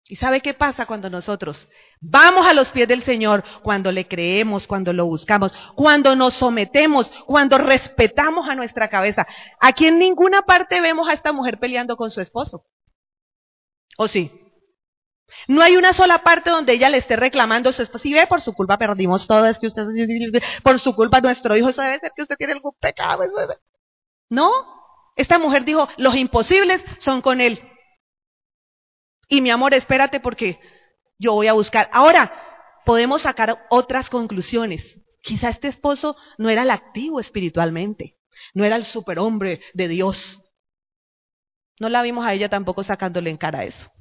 [0.06, 1.70] ¿Y sabe qué pasa cuando nosotros
[2.02, 3.44] vamos a los pies del Señor?
[3.64, 9.26] Cuando le creemos, cuando lo buscamos, cuando nos sometemos, cuando respetamos a nuestra cabeza.
[9.62, 12.66] Aquí en ninguna parte vemos a esta mujer peleando con su esposo.
[13.98, 14.32] ¿O sí?
[15.48, 18.04] No hay una sola parte donde ella le esté reclamando a su esposo.
[18.04, 19.84] Si ve, por su culpa perdimos todo, es que usted,
[20.64, 23.24] por su culpa nuestro hijo, eso debe ser que usted tiene algún pecado.
[24.30, 24.52] No,
[25.16, 27.73] esta mujer dijo, los imposibles son con él.
[29.34, 30.60] Y mi amor, espérate porque
[31.18, 31.90] yo voy a buscar.
[31.92, 32.32] Ahora,
[32.86, 35.00] podemos sacar otras conclusiones.
[35.24, 38.20] Quizá este esposo no era el activo espiritualmente,
[38.54, 40.44] no era el superhombre de Dios.
[41.80, 43.92] No la vimos a ella tampoco sacándole en cara eso.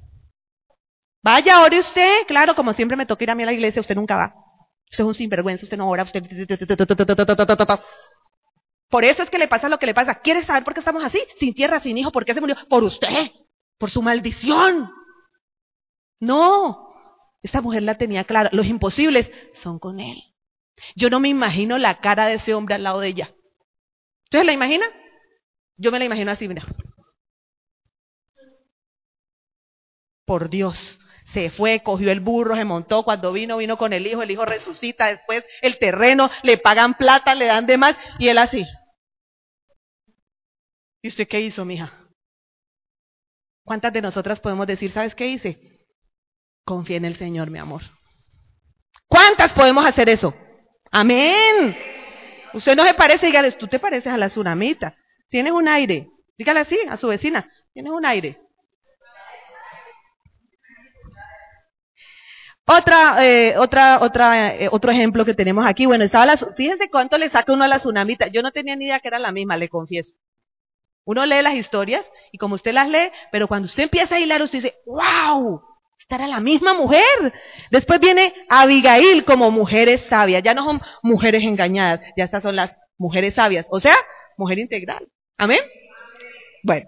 [1.23, 2.27] Vaya, ore usted.
[2.27, 4.35] Claro, como siempre me toca ir a mí a la iglesia, usted nunca va.
[4.91, 6.21] Usted es un sinvergüenza, usted no ora, usted...
[8.87, 10.13] Por eso es que le pasa lo que le pasa.
[10.21, 11.19] ¿Quiere saber por qué estamos así?
[11.39, 12.11] Sin tierra, sin hijo.
[12.11, 12.55] ¿Por qué se murió?
[12.69, 13.31] Por usted.
[13.79, 14.91] Por su maldición.
[16.23, 16.95] No.
[17.41, 18.49] Esta mujer la tenía clara.
[18.53, 19.29] Los imposibles
[19.61, 20.23] son con él.
[20.95, 23.35] Yo no me imagino la cara de ese hombre al lado de ella.
[24.23, 24.89] ¿Ustedes la imaginan?
[25.75, 26.63] Yo me la imagino así, mira.
[30.25, 30.97] Por Dios.
[31.33, 34.45] Se fue, cogió el burro, se montó, cuando vino, vino con el hijo, el hijo
[34.45, 38.65] resucita, después el terreno, le pagan plata, le dan de más, y él así.
[41.01, 42.07] ¿Y usted qué hizo, mija?
[43.65, 45.72] ¿Cuántas de nosotras podemos decir, ¿sabes qué hice?
[46.65, 47.81] Confía en el Señor, mi amor.
[49.07, 50.33] ¿Cuántas podemos hacer eso?
[50.91, 51.77] Amén.
[52.53, 54.95] Usted no se parece, dígale, tú te pareces a la tsunamita.
[55.29, 56.09] Tienes un aire.
[56.37, 58.39] Dígale así a su vecina, tienes un aire.
[62.65, 65.85] Otra, eh, otra, otra, eh, otro ejemplo que tenemos aquí.
[65.85, 68.27] Bueno, estaba la, fíjense cuánto le saca uno a la tsunamita.
[68.27, 70.15] Yo no tenía ni idea que era la misma, le confieso.
[71.03, 74.41] Uno lee las historias y como usted las lee, pero cuando usted empieza a hilar,
[74.41, 75.61] usted dice, wow,
[76.03, 77.33] esta era la misma mujer.
[77.71, 80.43] Después viene Abigail como mujeres sabias.
[80.43, 83.67] Ya no son mujeres engañadas, ya estas son las mujeres sabias.
[83.69, 83.95] O sea,
[84.37, 85.07] mujer integral.
[85.37, 85.61] Amén.
[86.63, 86.87] Bueno,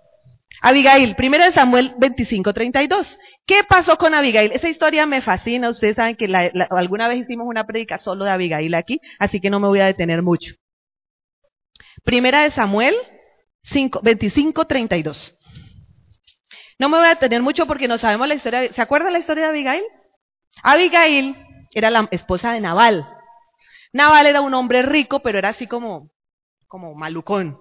[0.61, 3.17] Abigail, primero de Samuel 25, 32.
[3.45, 4.51] ¿Qué pasó con Abigail?
[4.51, 5.69] Esa historia me fascina.
[5.69, 6.25] Ustedes saben que
[6.71, 9.85] alguna vez hicimos una prédica solo de Abigail aquí, así que no me voy a
[9.85, 10.55] detener mucho.
[12.03, 12.95] Primera de Samuel
[13.63, 15.33] 5, 25, 32.
[16.77, 18.73] No me voy a detener mucho porque no sabemos la historia.
[18.73, 19.83] ¿Se acuerdan la historia de Abigail?
[20.63, 21.35] Abigail
[21.73, 23.07] era la esposa de Nabal.
[23.93, 26.11] Nabal era un hombre rico, pero era así como,
[26.67, 27.57] como malucón.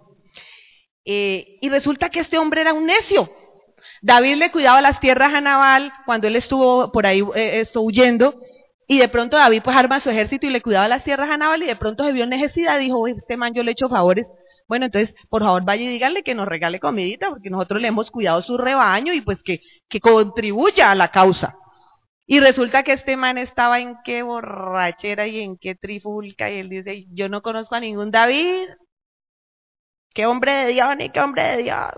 [1.04, 3.30] Eh, y resulta que este hombre era un necio.
[4.02, 8.40] David le cuidaba las tierras a Nabal cuando él estuvo por ahí eh, huyendo.
[8.86, 11.62] Y de pronto David pues arma su ejército y le cuidaba las tierras a Nabal
[11.62, 12.78] y de pronto se vio necesidad.
[12.78, 14.26] Dijo, este man yo le echo favores.
[14.66, 18.10] Bueno, entonces, por favor, vaya y díganle que nos regale comidita porque nosotros le hemos
[18.10, 21.56] cuidado su rebaño y pues que, que contribuya a la causa.
[22.26, 26.70] Y resulta que este man estaba en qué borrachera y en qué trifulca y él
[26.70, 28.68] dice, yo no conozco a ningún David,
[30.14, 31.92] qué hombre de Dios ni qué hombre de Dios.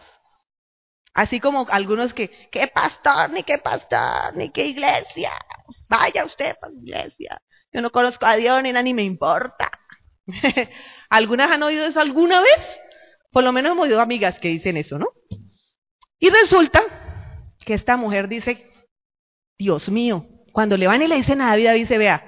[1.15, 5.33] Así como algunos que, qué pastor, ni qué pastor, ni qué iglesia.
[5.89, 7.41] Vaya usted para iglesia.
[7.73, 9.71] Yo no conozco a Dios ni nada, ni me importa.
[11.11, 12.59] ¿Algunas han oído eso alguna vez?
[13.31, 15.09] Por lo menos hemos oído amigas que dicen eso, ¿no?
[16.19, 16.83] Y resulta
[17.65, 18.67] que esta mujer dice,
[19.59, 22.23] Dios mío, cuando le van y le dicen a David, dice, vea,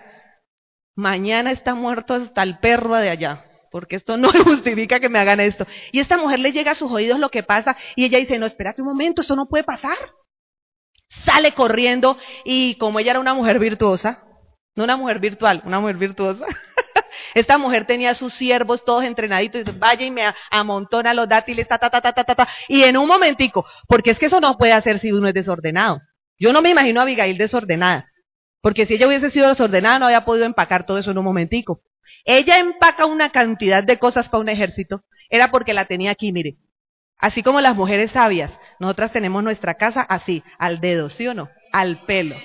[0.94, 5.40] mañana está muerto hasta el perro de allá porque esto no justifica que me hagan
[5.40, 5.66] esto.
[5.92, 8.46] Y esta mujer le llega a sus oídos lo que pasa y ella dice, no,
[8.46, 9.96] espérate un momento, esto no puede pasar.
[11.24, 14.24] Sale corriendo y como ella era una mujer virtuosa,
[14.79, 16.47] no una mujer virtual, una mujer virtuosa,
[17.35, 20.22] esta mujer tenía sus siervos todos entrenaditos, y vaya y me
[20.53, 24.12] amontona los dátiles, ta, ta, ta, ta, ta, ta, ta, y en un momentico, porque
[24.12, 26.01] es que eso no puede hacer si uno es desordenado.
[26.39, 28.12] Yo no me imagino a Abigail desordenada,
[28.61, 31.83] porque si ella hubiese sido desordenada no había podido empacar todo eso en un momentico.
[32.24, 36.57] Ella empaca una cantidad de cosas para un ejército, era porque la tenía aquí, mire.
[37.16, 41.51] Así como las mujeres sabias, nosotras tenemos nuestra casa así, al dedo, ¿sí o no?
[41.72, 42.37] Al pelo.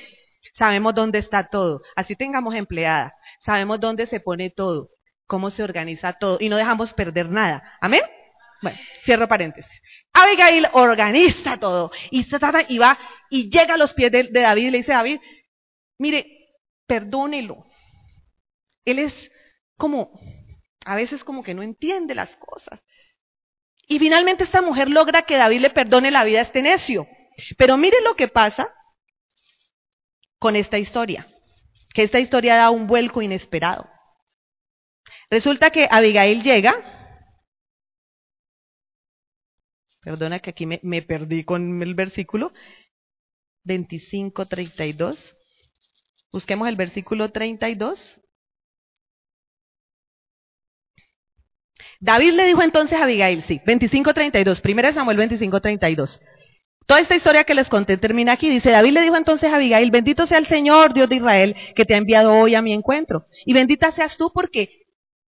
[0.54, 1.82] Sabemos dónde está todo.
[1.96, 3.16] Así tengamos empleada.
[3.46, 4.90] Sabemos dónde se pone todo,
[5.26, 7.78] cómo se organiza todo y no dejamos perder nada.
[7.82, 8.02] ¿Amén?
[8.62, 9.82] Bueno, cierro paréntesis.
[10.14, 12.38] Abigail organiza todo y se
[12.70, 12.98] y va
[13.30, 15.20] y llega a los pies de, David y le dice David,
[15.98, 16.52] mire,
[16.88, 17.66] perdónelo.
[18.86, 19.32] Él es
[19.78, 20.18] como,
[20.86, 22.80] a veces como que no entiende las cosas.
[23.88, 27.06] Y finalmente esta mujer logra que David le perdone la vida a este necio.
[27.58, 28.74] Pero mire lo que pasa
[30.44, 31.26] con esta historia,
[31.94, 33.90] que esta historia da un vuelco inesperado.
[35.30, 36.74] Resulta que Abigail llega,
[40.02, 42.52] perdona que aquí me, me perdí con el versículo,
[43.64, 45.18] 25-32.
[46.34, 48.20] Busquemos el versículo 32.
[52.02, 56.20] David le dijo entonces a Abigail, sí, 25.32, primera Samuel 25.32.
[56.86, 58.50] Toda esta historia que les conté termina aquí.
[58.50, 61.86] Dice, David le dijo entonces a Abigail, bendito sea el Señor, Dios de Israel, que
[61.86, 63.26] te ha enviado hoy a mi encuentro.
[63.46, 64.86] Y bendita seas tú porque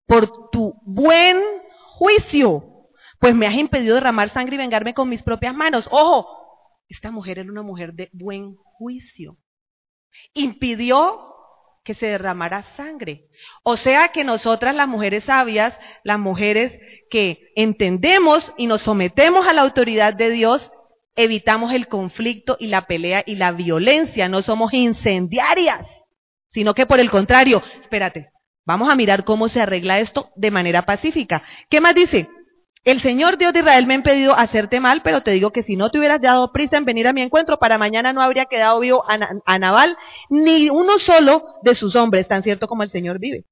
[0.06, 1.42] por tu buen
[1.88, 2.90] juicio,
[3.20, 5.88] pues me has impedido derramar sangre y vengarme con mis propias manos.
[5.92, 6.28] Ojo,
[6.90, 9.38] esta mujer era una mujer de buen juicio.
[10.34, 11.34] impidió
[11.84, 13.28] que se derramara sangre.
[13.64, 16.80] O sea que nosotras las mujeres sabias, las mujeres
[17.10, 20.72] que entendemos y nos sometemos a la autoridad de Dios,
[21.16, 25.88] evitamos el conflicto y la pelea y la violencia, no somos incendiarias,
[26.50, 28.30] sino que por el contrario, espérate,
[28.66, 31.44] vamos a mirar cómo se arregla esto de manera pacífica.
[31.70, 32.30] ¿Qué más dice?
[32.84, 35.78] El Señor Dios de Israel me ha impedido hacerte mal, pero te digo que si
[35.78, 38.80] no te hubieras dado prisa en venir a mi encuentro, para mañana no habría quedado
[38.82, 39.96] vivo a, a Naval
[40.30, 43.46] ni uno solo de sus hombres, tan cierto como el Señor vive.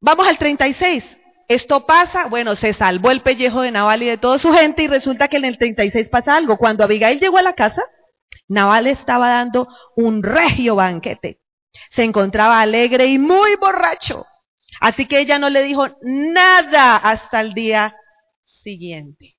[0.00, 1.04] Vamos al 36.
[1.50, 4.86] Esto pasa, bueno, se salvó el pellejo de Naval y de toda su gente y
[4.86, 6.56] resulta que en el 36 pasa algo.
[6.56, 7.82] Cuando Abigail llegó a la casa,
[8.46, 11.40] Naval estaba dando un regio banquete.
[11.90, 14.24] Se encontraba alegre y muy borracho.
[14.80, 17.96] Así que ella no le dijo nada hasta el día
[18.44, 19.36] siguiente.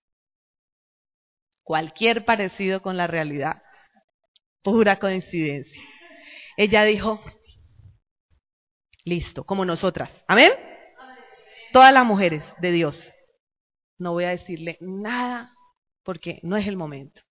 [1.64, 3.64] Cualquier parecido con la realidad.
[4.62, 5.82] Pura coincidencia.
[6.58, 7.22] Ella dijo,
[9.06, 10.12] listo, como nosotras.
[10.28, 10.52] Amén.
[11.72, 13.00] Todas las mujeres de Dios.
[13.98, 15.52] No voy a decirle nada
[16.04, 17.22] porque no es el momento.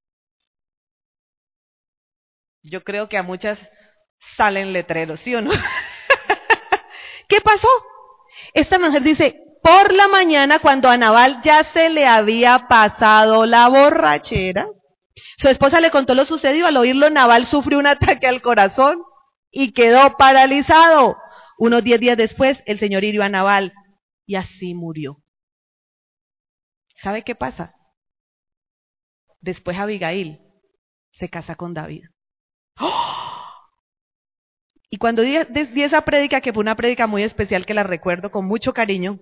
[2.63, 3.59] Yo creo que a muchas
[4.37, 5.51] salen letreros, ¿sí o no?
[7.29, 7.69] ¿Qué pasó?
[8.55, 13.69] Esta mujer dice, por la mañana cuando a Naval ya se le había pasado la
[13.69, 14.69] borrachera,
[15.39, 19.03] su esposa le contó lo sucedido, al oírlo Naval sufrió un ataque al corazón
[19.51, 21.17] y quedó paralizado.
[21.59, 23.73] Unos diez días después, el Señor hirió a Naval
[24.31, 25.25] y así murió.
[27.03, 27.75] ¿Sabe qué pasa?
[29.41, 30.39] Después Abigail
[31.11, 32.05] se casa con David.
[32.79, 33.53] ¡Oh!
[34.89, 38.45] Y cuando di, esa prédica, que fue una prédica muy especial que la recuerdo con
[38.45, 39.19] mucho cariño,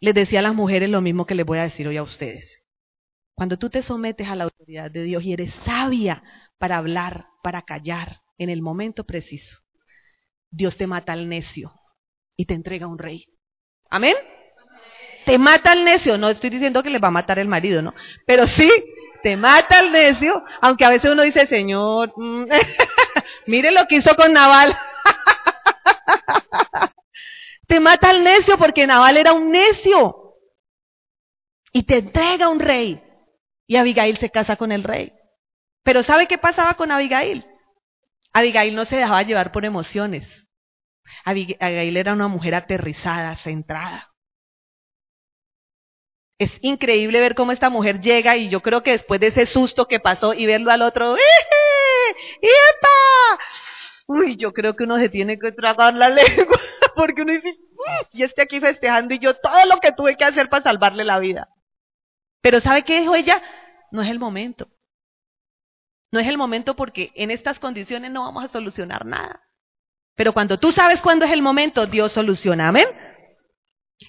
[0.00, 2.64] les decía a las mujeres lo mismo que les voy a decir hoy a ustedes.
[3.36, 6.24] Cuando tú te sometes a la autoridad de Dios y eres sabia
[6.58, 9.56] para hablar, para callar en el momento preciso,
[10.50, 11.79] Dios te mata al necio
[12.40, 13.26] y te entrega un rey.
[13.90, 14.16] ¿Amén?
[15.26, 16.16] Te mata al necio.
[16.16, 17.92] No estoy diciendo que le va a matar el marido, ¿no?
[18.26, 18.72] Pero sí,
[19.22, 22.46] te mata al necio, aunque a veces uno dice, Señor, mm,
[23.46, 24.72] mire lo que hizo con Naval.
[27.68, 30.38] te mata al necio porque Naval era un necio.
[31.74, 33.02] Y te entrega un rey.
[33.66, 35.12] Y Abigail se casa con el rey.
[35.82, 37.44] Pero ¿sabe qué pasaba con Abigail?
[38.32, 40.39] Abigail no se dejaba llevar por emociones.
[41.24, 44.10] Abigail era una mujer aterrizada, centrada.
[46.38, 49.86] Es increíble ver cómo esta mujer llega y yo creo que después de ese susto
[49.86, 51.14] que pasó y verlo al otro,
[52.40, 53.38] ¡Epa!
[54.06, 56.58] Uy, yo creo que uno se tiene que tragar la lengua
[56.96, 60.24] porque uno dice, mm, y este aquí festejando y yo todo lo que tuve que
[60.24, 61.48] hacer para salvarle la vida.
[62.40, 63.42] Pero ¿sabe qué dijo ella?
[63.90, 64.68] No es el momento.
[66.12, 69.42] No es el momento porque en estas condiciones no vamos a solucionar nada.
[70.14, 72.68] Pero cuando tú sabes cuándo es el momento, Dios soluciona.
[72.68, 72.86] Amén.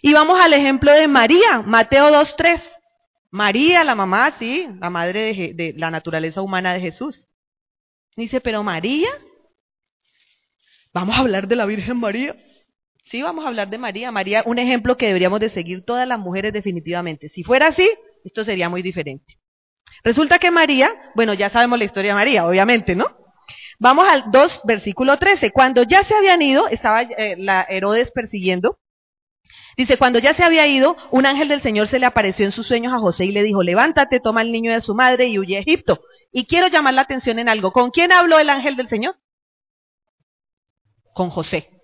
[0.02, 2.62] Y vamos al ejemplo de María, Mateo 2.3.
[3.30, 7.30] María, la mamá, sí, la madre de, la naturaleza humana de Jesús.
[8.16, 9.10] Dice, pero María,
[10.94, 12.36] vamos a hablar de la Virgen María.
[13.06, 14.12] Sí, vamos a hablar de María.
[14.12, 17.30] María, un ejemplo que deberíamos de seguir todas las mujeres definitivamente.
[17.30, 17.90] Si fuera así,
[18.24, 19.40] esto sería muy diferente.
[20.04, 23.21] Resulta que María, bueno, ya sabemos la historia de María, obviamente, ¿no?
[23.82, 25.50] Vamos al 2, versículo 13.
[25.50, 28.78] Cuando ya se habían ido, estaba eh, la Herodes persiguiendo,
[29.76, 32.68] Dice, cuando ya se había ido, un ángel del Señor se le apareció en sus
[32.68, 35.58] sueños a José y le dijo, levántate, toma al niño de su madre y huye
[35.58, 36.02] a Egipto.
[36.32, 37.72] Y quiero llamar la atención en algo.
[37.72, 39.18] ¿Con quién habló el ángel del Señor?
[41.14, 41.82] Con José.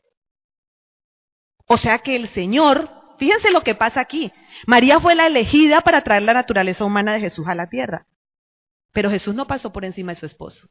[1.65, 4.31] O sea que el Señor, fíjense lo que pasa aquí.
[4.67, 8.05] María fue la elegida para traer la naturaleza humana de Jesús a la tierra.
[8.91, 10.67] Pero Jesús no pasó por encima de su esposo.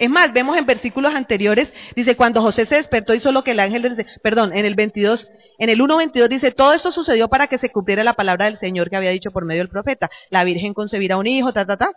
[0.00, 3.60] Es más, vemos en versículos anteriores, dice, cuando José se despertó hizo lo que el
[3.60, 5.28] ángel, del, perdón, en el 22,
[5.58, 8.88] en el 1.22 dice, todo esto sucedió para que se cumpliera la palabra del Señor
[8.88, 10.08] que había dicho por medio del profeta.
[10.30, 11.92] La Virgen concebirá un hijo, ta, ta, ta.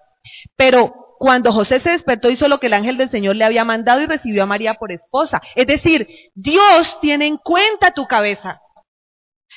[0.57, 4.01] Pero cuando José se despertó hizo lo que el ángel del Señor le había mandado
[4.01, 5.41] y recibió a María por esposa.
[5.55, 8.59] Es decir, Dios tiene en cuenta tu cabeza.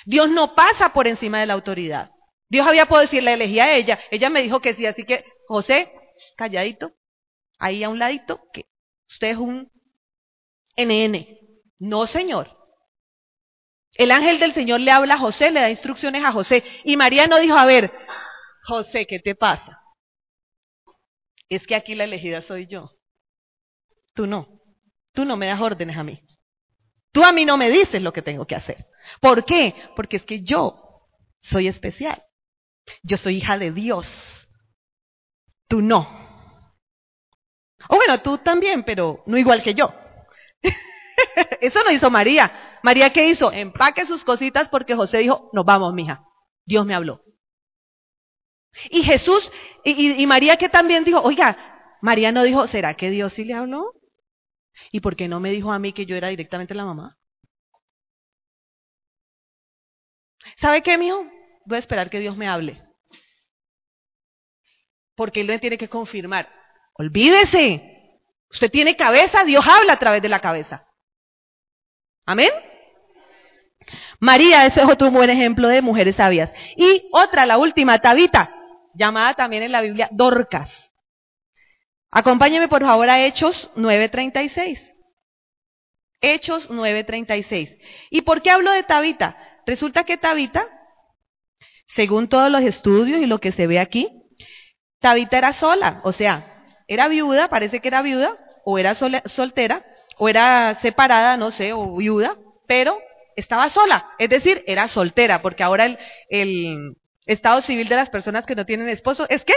[0.05, 2.13] Dios no pasa por encima de la autoridad.
[2.49, 3.99] Dios había podido decirle, elegí a ella.
[4.13, 5.91] Ella me dijo que sí, así que, José,
[6.37, 6.93] calladito,
[7.59, 8.67] ahí a un ladito, que
[9.09, 9.71] usted es un
[10.77, 11.27] NN.
[11.79, 12.57] No, Señor.
[13.95, 16.63] El ángel del Señor le habla a José, le da instrucciones a José.
[16.85, 17.93] Y María no dijo, a ver,
[18.63, 19.81] José, ¿qué te pasa?
[21.49, 22.91] Es que aquí la elegida soy yo.
[24.15, 24.61] Tú no.
[25.13, 26.21] Tú no me das órdenes a mí.
[27.13, 28.87] Tú a mí no me dices lo que tengo que hacer.
[29.21, 29.75] ¿Por qué?
[29.95, 31.07] Porque es que yo
[31.41, 32.23] soy especial.
[33.03, 34.07] Yo soy hija de Dios.
[35.69, 36.26] Tú no.
[37.89, 39.93] O bueno, tú también, pero no igual que yo.
[41.61, 42.79] Eso no hizo María.
[42.83, 43.53] María, ¿qué hizo?
[43.53, 46.25] Empaque sus cositas porque José dijo, nos vamos, mija.
[46.65, 47.23] Dios me habló.
[48.91, 49.51] Y Jesús,
[49.85, 53.93] y, María que también dijo, oiga, María no dijo, ¿será que Dios sí le habló?
[54.93, 57.17] ¿Y por qué no me dijo a mí que yo era directamente la mamá?
[60.59, 61.25] ¿Sabe qué, mijo?
[61.65, 62.83] Voy a esperar que Dios me hable.
[65.15, 66.49] Porque Él me tiene que confirmar.
[66.99, 68.21] Olvídese.
[68.51, 70.87] Usted tiene cabeza, Dios habla a través de la cabeza.
[72.25, 72.51] Amén.
[74.19, 76.51] María, ese es otro buen ejemplo de mujeres sabias.
[76.77, 78.55] Y otra, la última, Tabita,
[78.95, 80.91] llamada también en la Biblia Dorcas.
[82.11, 84.81] Acompáñeme por favor a Hechos 9:36.
[86.21, 87.77] Hechos 9:36.
[88.11, 89.37] ¿Y por qué hablo de Tabita?
[89.67, 90.67] Resulta que Tabita,
[91.95, 94.09] según todos los estudios y lo que se ve aquí,
[95.01, 96.56] Tabita era sola, o sea,
[96.89, 99.85] era viuda, parece que era viuda, o era soltera,
[100.19, 102.99] o era separada, no sé, o viuda, pero
[103.37, 105.97] estaba sola, es decir, era soltera, porque ahora
[106.31, 109.55] el, estado civil de las personas que no tienen esposo es que,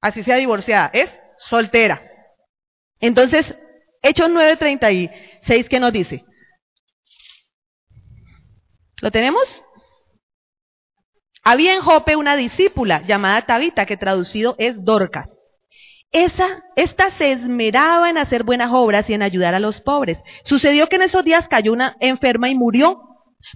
[0.00, 2.02] así sea divorciada, es soltera.
[3.00, 3.54] Entonces,
[4.02, 6.24] Hechos 9:36, ¿qué nos dice?
[9.00, 9.62] ¿Lo tenemos?
[11.42, 15.37] Había en Jope una discípula llamada Tabita, que traducido es Dorcas.
[16.10, 20.18] Esa, esta se esmeraba en hacer buenas obras y en ayudar a los pobres.
[20.42, 23.02] Sucedió que en esos días cayó una enferma y murió.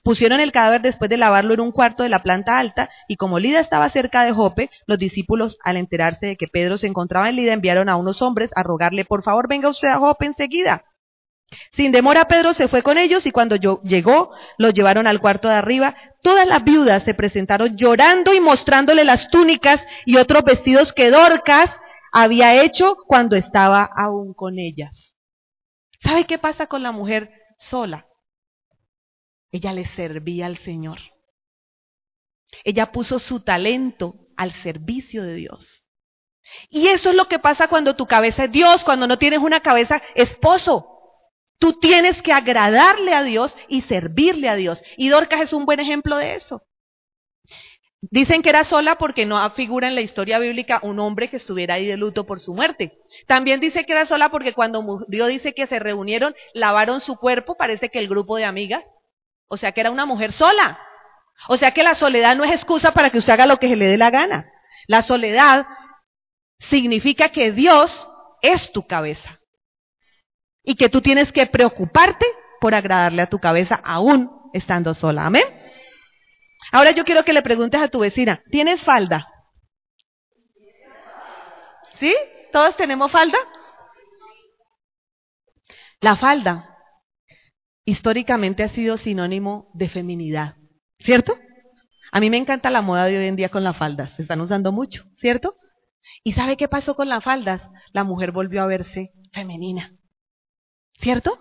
[0.05, 3.39] Pusieron el cadáver después de lavarlo en un cuarto de la planta alta, y como
[3.39, 7.37] Lida estaba cerca de Jope, los discípulos, al enterarse de que Pedro se encontraba en
[7.37, 10.85] Lida, enviaron a unos hombres a rogarle, por favor, venga usted a Jope enseguida.
[11.73, 15.55] Sin demora Pedro se fue con ellos y cuando llegó, los llevaron al cuarto de
[15.55, 15.95] arriba.
[16.23, 21.71] Todas las viudas se presentaron llorando y mostrándole las túnicas y otros vestidos que Dorcas
[22.13, 25.15] había hecho cuando estaba aún con ellas.
[26.01, 28.07] ¿Sabe qué pasa con la mujer sola?
[29.51, 30.99] Ella le servía al Señor.
[32.65, 35.85] Ella puso su talento al servicio de Dios.
[36.69, 39.61] Y eso es lo que pasa cuando tu cabeza es Dios, cuando no tienes una
[39.61, 40.89] cabeza esposo.
[41.59, 44.83] Tú tienes que agradarle a Dios y servirle a Dios.
[44.97, 46.63] Y Dorcas es un buen ejemplo de eso.
[48.11, 51.75] Dicen que era sola porque no figura en la historia bíblica un hombre que estuviera
[51.75, 52.99] ahí de luto por su muerte.
[53.29, 57.57] También dice que era sola porque cuando murió dice que se reunieron, lavaron su cuerpo,
[57.57, 58.83] parece que el grupo de amigas.
[59.47, 60.81] O sea que era una mujer sola.
[61.49, 63.77] O sea que la soledad no es excusa para que usted haga lo que se
[63.77, 64.51] le dé la gana.
[64.89, 65.67] La soledad
[66.59, 68.09] significa que Dios
[68.43, 69.39] es tu cabeza
[70.65, 72.27] y que tú tienes que preocuparte
[72.61, 75.27] por agradarle a tu cabeza aún estando sola.
[75.27, 75.62] Amén.
[76.73, 79.29] Ahora yo quiero que le preguntes a tu vecina, ¿tienes falda?
[82.01, 82.15] ¿Sí?
[82.51, 83.39] ¿Todos tenemos falda?
[86.01, 86.77] La falda
[87.85, 90.57] históricamente ha sido sinónimo de feminidad,
[90.99, 91.39] ¿cierto?
[92.11, 94.41] A mí me encanta la moda de hoy en día con las faldas, se están
[94.41, 95.57] usando mucho, ¿cierto?
[96.25, 97.63] ¿Y sabe qué pasó con las faldas?
[97.93, 99.93] La mujer volvió a verse femenina.
[101.01, 101.39] ¿Cierto?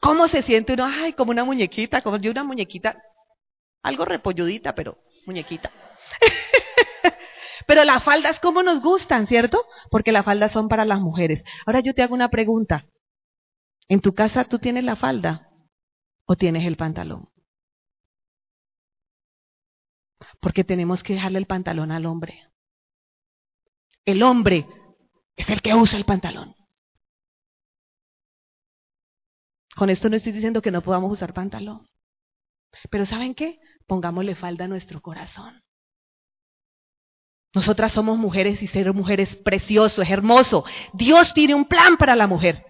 [0.00, 0.84] ¿Cómo se siente uno?
[0.84, 3.02] Ay, como una muñequita, como yo una muñequita,
[3.86, 5.70] algo repolludita, pero muñequita.
[7.68, 9.64] pero las faldas, ¿cómo nos gustan, cierto?
[9.92, 11.44] Porque las faldas son para las mujeres.
[11.66, 12.86] Ahora yo te hago una pregunta.
[13.88, 15.50] ¿En tu casa tú tienes la falda
[16.26, 17.28] o tienes el pantalón?
[20.40, 22.50] Porque tenemos que dejarle el pantalón al hombre.
[24.04, 24.66] El hombre
[25.36, 26.56] es el que usa el pantalón.
[29.76, 31.86] Con esto no estoy diciendo que no podamos usar pantalón.
[32.90, 33.58] Pero ¿saben qué?
[33.86, 35.62] Pongámosle falda a nuestro corazón.
[37.54, 40.64] Nosotras somos mujeres y ser mujer es precioso, es hermoso.
[40.92, 42.64] Dios tiene un plan para la mujer.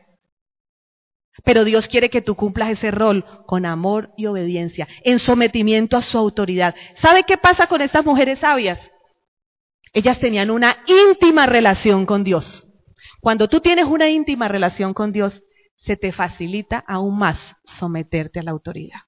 [1.44, 6.02] Pero Dios quiere que tú cumplas ese rol con amor y obediencia, en sometimiento a
[6.02, 6.74] su autoridad.
[6.96, 8.78] ¿Sabe qué pasa con estas mujeres sabias?
[9.92, 12.68] Ellas tenían una íntima relación con Dios.
[13.20, 15.42] Cuando tú tienes una íntima relación con Dios,
[15.76, 19.00] se te facilita aún más someterte a la autoridad.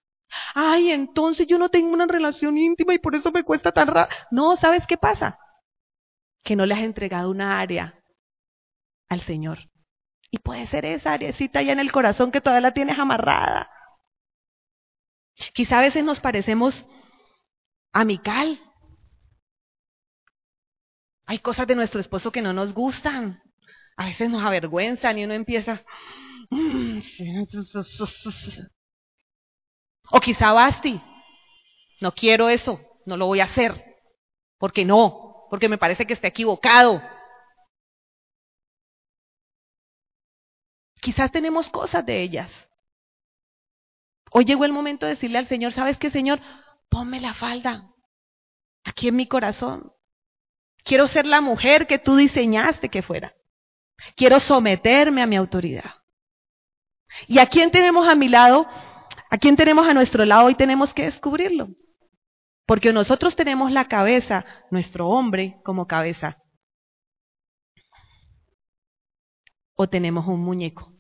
[0.55, 4.11] Ay, entonces yo no tengo una relación íntima y por eso me cuesta tan raro.
[4.31, 5.39] No, ¿sabes qué pasa?
[6.43, 8.03] Que no le has entregado una área
[9.09, 9.59] al Señor.
[10.31, 13.71] Y puede ser esa areacita allá en el corazón que todavía la tienes amarrada.
[15.55, 16.85] Quizá a veces nos parecemos
[17.93, 18.61] amical.
[21.27, 23.43] Hay cosas de nuestro esposo que no nos gustan.
[23.97, 25.85] A veces nos avergüenzan y uno empieza,
[30.11, 31.01] o quizá Basti,
[32.01, 33.97] no quiero eso, no lo voy a hacer,
[34.59, 37.03] porque no, porque me parece que está equivocado.
[41.01, 42.51] quizás tenemos cosas de ellas.
[44.31, 46.39] Hoy llegó el momento de decirle al Señor, ¿sabes qué, Señor?
[46.91, 47.89] Ponme la falda
[48.85, 49.93] aquí en mi corazón.
[50.85, 53.35] Quiero ser la mujer que tú diseñaste que fuera.
[54.17, 55.95] Quiero someterme a mi autoridad.
[57.27, 58.69] ¿Y a quién tenemos a mi lado?
[59.31, 60.47] ¿A quién tenemos a nuestro lado?
[60.47, 61.69] Hoy tenemos que descubrirlo.
[62.67, 66.39] Porque nosotros tenemos la cabeza, nuestro hombre como cabeza.
[69.75, 70.93] O tenemos un muñeco.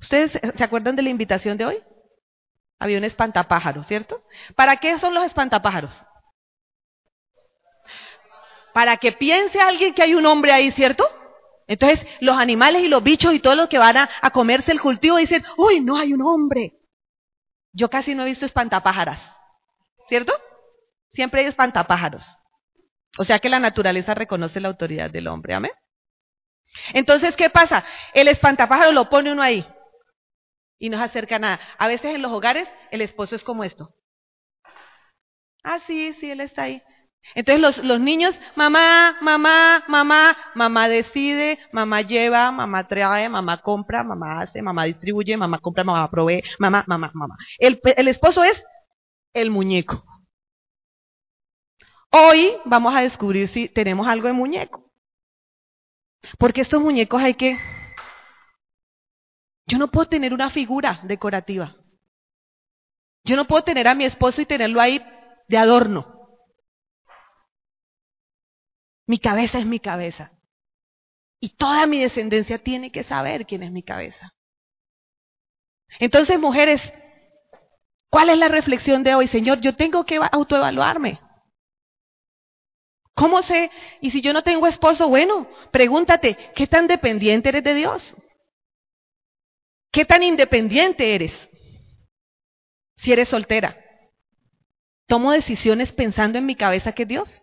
[0.00, 1.82] ¿Ustedes se acuerdan de la invitación de hoy?
[2.78, 4.22] Había un espantapájaro, ¿cierto?
[4.54, 6.04] ¿Para qué son los espantapájaros?
[8.72, 11.04] Para que piense alguien que hay un hombre ahí, ¿cierto?
[11.66, 15.16] Entonces, los animales y los bichos y todos los que van a, comerse el cultivo
[15.16, 16.78] dicen, uy, no hay un hombre.
[17.72, 19.20] Yo casi no he visto espantapájaras,
[20.08, 20.32] ¿cierto?
[21.12, 22.24] Siempre hay espantapájaros.
[23.18, 25.72] O sea que la naturaleza reconoce la autoridad del hombre, ¿amén?
[26.92, 27.84] Entonces, ¿qué pasa?
[28.12, 29.66] El espantapájaro lo pone uno ahí
[30.78, 31.60] y no se acerca nada.
[31.78, 33.94] A veces en los hogares el esposo es como esto.
[35.62, 36.82] Ah, sí, sí, él está ahí.
[37.34, 44.02] Entonces los, los niños, mamá, mamá, mamá, mamá decide, mamá lleva, mamá trae, mamá compra,
[44.02, 47.36] mamá hace, mamá distribuye, mamá compra, mamá provee, mamá, mamá, mamá.
[47.58, 48.62] El, el esposo es
[49.34, 50.04] el muñeco.
[52.10, 54.90] Hoy vamos a descubrir si tenemos algo de muñeco.
[56.38, 57.58] Porque estos muñecos hay que...
[59.66, 61.76] Yo no puedo tener una figura decorativa.
[63.24, 65.04] Yo no puedo tener a mi esposo y tenerlo ahí
[65.48, 66.15] de adorno.
[69.06, 70.32] Mi cabeza es mi cabeza.
[71.40, 74.34] Y toda mi descendencia tiene que saber quién es mi cabeza.
[76.00, 76.82] Entonces, mujeres,
[78.10, 79.28] ¿cuál es la reflexión de hoy?
[79.28, 81.20] Señor, yo tengo que autoevaluarme.
[83.14, 83.70] ¿Cómo sé?
[84.00, 88.14] Y si yo no tengo esposo, bueno, pregúntate, ¿qué tan dependiente eres de Dios?
[89.90, 91.32] ¿Qué tan independiente eres?
[92.96, 93.82] Si eres soltera.
[95.06, 97.42] ¿Tomo decisiones pensando en mi cabeza que es Dios?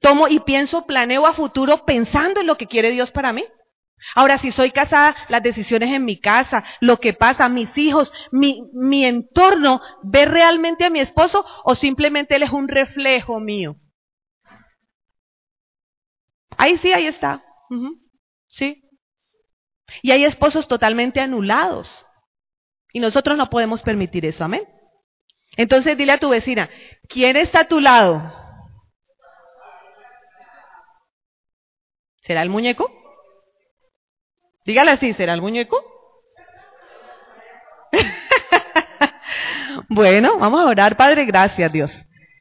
[0.00, 3.44] Tomo y pienso, planeo a futuro pensando en lo que quiere Dios para mí.
[4.14, 8.62] Ahora, si soy casada, las decisiones en mi casa, lo que pasa, mis hijos, mi,
[8.72, 13.76] mi entorno, ¿ve realmente a mi esposo o simplemente él es un reflejo mío?
[16.56, 17.44] Ahí sí, ahí está.
[18.46, 18.82] Sí.
[20.02, 22.06] Y hay esposos totalmente anulados.
[22.92, 24.62] Y nosotros no podemos permitir eso, amén.
[25.56, 26.68] Entonces dile a tu vecina,
[27.08, 28.47] ¿quién está a tu lado?
[32.28, 32.92] ¿Será el muñeco?
[34.66, 35.82] Dígale así, ¿será el muñeco?
[39.88, 41.90] bueno, vamos a orar, Padre, gracias Dios.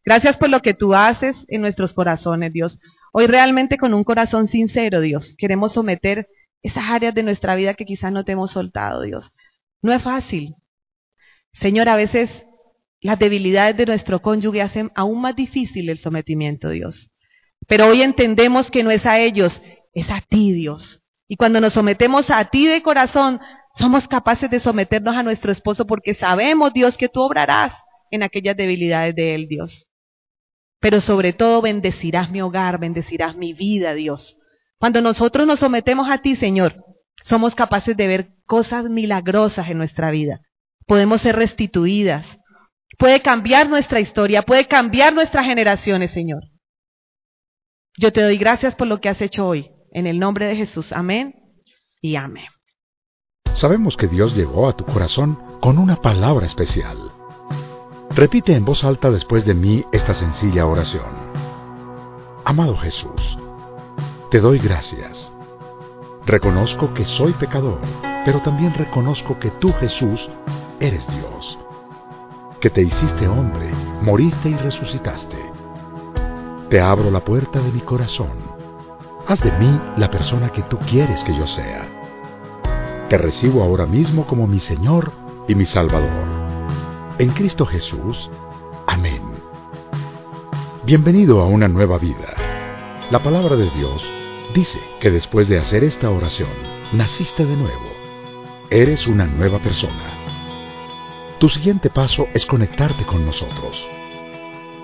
[0.04, 2.78] Gracias por lo que tú haces en nuestros corazones, Dios.
[3.14, 6.28] Hoy realmente con un corazón sincero, Dios, queremos someter
[6.62, 9.32] esas áreas de nuestra vida que quizás no te hemos soltado, Dios.
[9.82, 10.56] No es fácil.
[11.54, 12.30] Señor, a veces
[13.00, 17.10] las debilidades de nuestro cónyuge hacen aún más difícil el sometimiento, Dios.
[17.68, 19.62] Pero hoy entendemos que no es a ellos,
[19.98, 21.02] es a ti, Dios.
[21.28, 23.39] Y cuando nos sometemos a ti de corazón,
[23.74, 27.74] somos capaces de someternos a nuestro esposo porque sabemos, Dios, que tú obrarás
[28.12, 29.89] en aquellas debilidades de él, Dios.
[30.80, 34.38] Pero sobre todo bendecirás mi hogar, bendecirás mi vida, Dios.
[34.78, 36.76] Cuando nosotros nos sometemos a ti, Señor,
[37.24, 40.41] somos capaces de ver cosas milagrosas en nuestra vida.
[40.86, 42.26] Podemos ser restituidas.
[43.00, 46.43] Puede cambiar nuestra historia, puede cambiar nuestras generaciones, Señor.
[47.98, 49.72] Yo te doy gracias por lo que has hecho hoy.
[49.92, 51.36] En el nombre de Jesús, amén
[52.02, 52.48] y amén.
[53.52, 57.12] Sabemos que Dios llegó a tu corazón con una palabra especial.
[58.12, 61.06] Repite en voz alta después de mí esta sencilla oración.
[62.46, 63.38] Amado Jesús,
[64.30, 65.34] te doy gracias.
[66.26, 67.80] Reconozco que soy pecador,
[68.26, 70.30] pero también reconozco que tú, Jesús,
[70.80, 71.58] eres Dios.
[72.60, 73.72] Que te hiciste hombre,
[74.02, 75.38] moriste y resucitaste.
[76.70, 78.47] Te abro la puerta de mi corazón
[79.30, 81.86] Haz de mí la persona que tú quieres que yo sea.
[83.10, 85.12] Te recibo ahora mismo como mi Señor
[85.50, 86.24] y mi Salvador.
[87.18, 88.30] En Cristo Jesús.
[88.86, 89.22] Amén.
[90.86, 92.36] Bienvenido a una nueva vida.
[93.12, 94.02] La palabra de Dios
[94.56, 96.48] dice que después de hacer esta oración,
[96.94, 97.92] naciste de nuevo.
[98.70, 100.10] Eres una nueva persona.
[101.38, 103.86] Tu siguiente paso es conectarte con nosotros.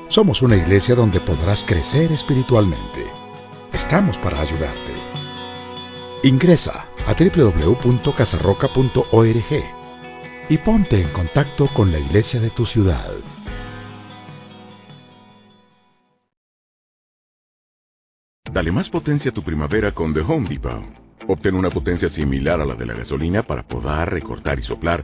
[0.09, 3.22] Somos una iglesia donde podrás crecer espiritualmente
[3.73, 4.93] Estamos para ayudarte.
[6.23, 9.63] Ingresa a www.casarroca.org
[10.49, 13.11] y ponte en contacto con la iglesia de tu ciudad.
[18.51, 20.83] Dale más potencia a tu primavera con The Home Depot.
[21.27, 25.03] Obtén una potencia similar a la de la gasolina para podar, recortar y soplar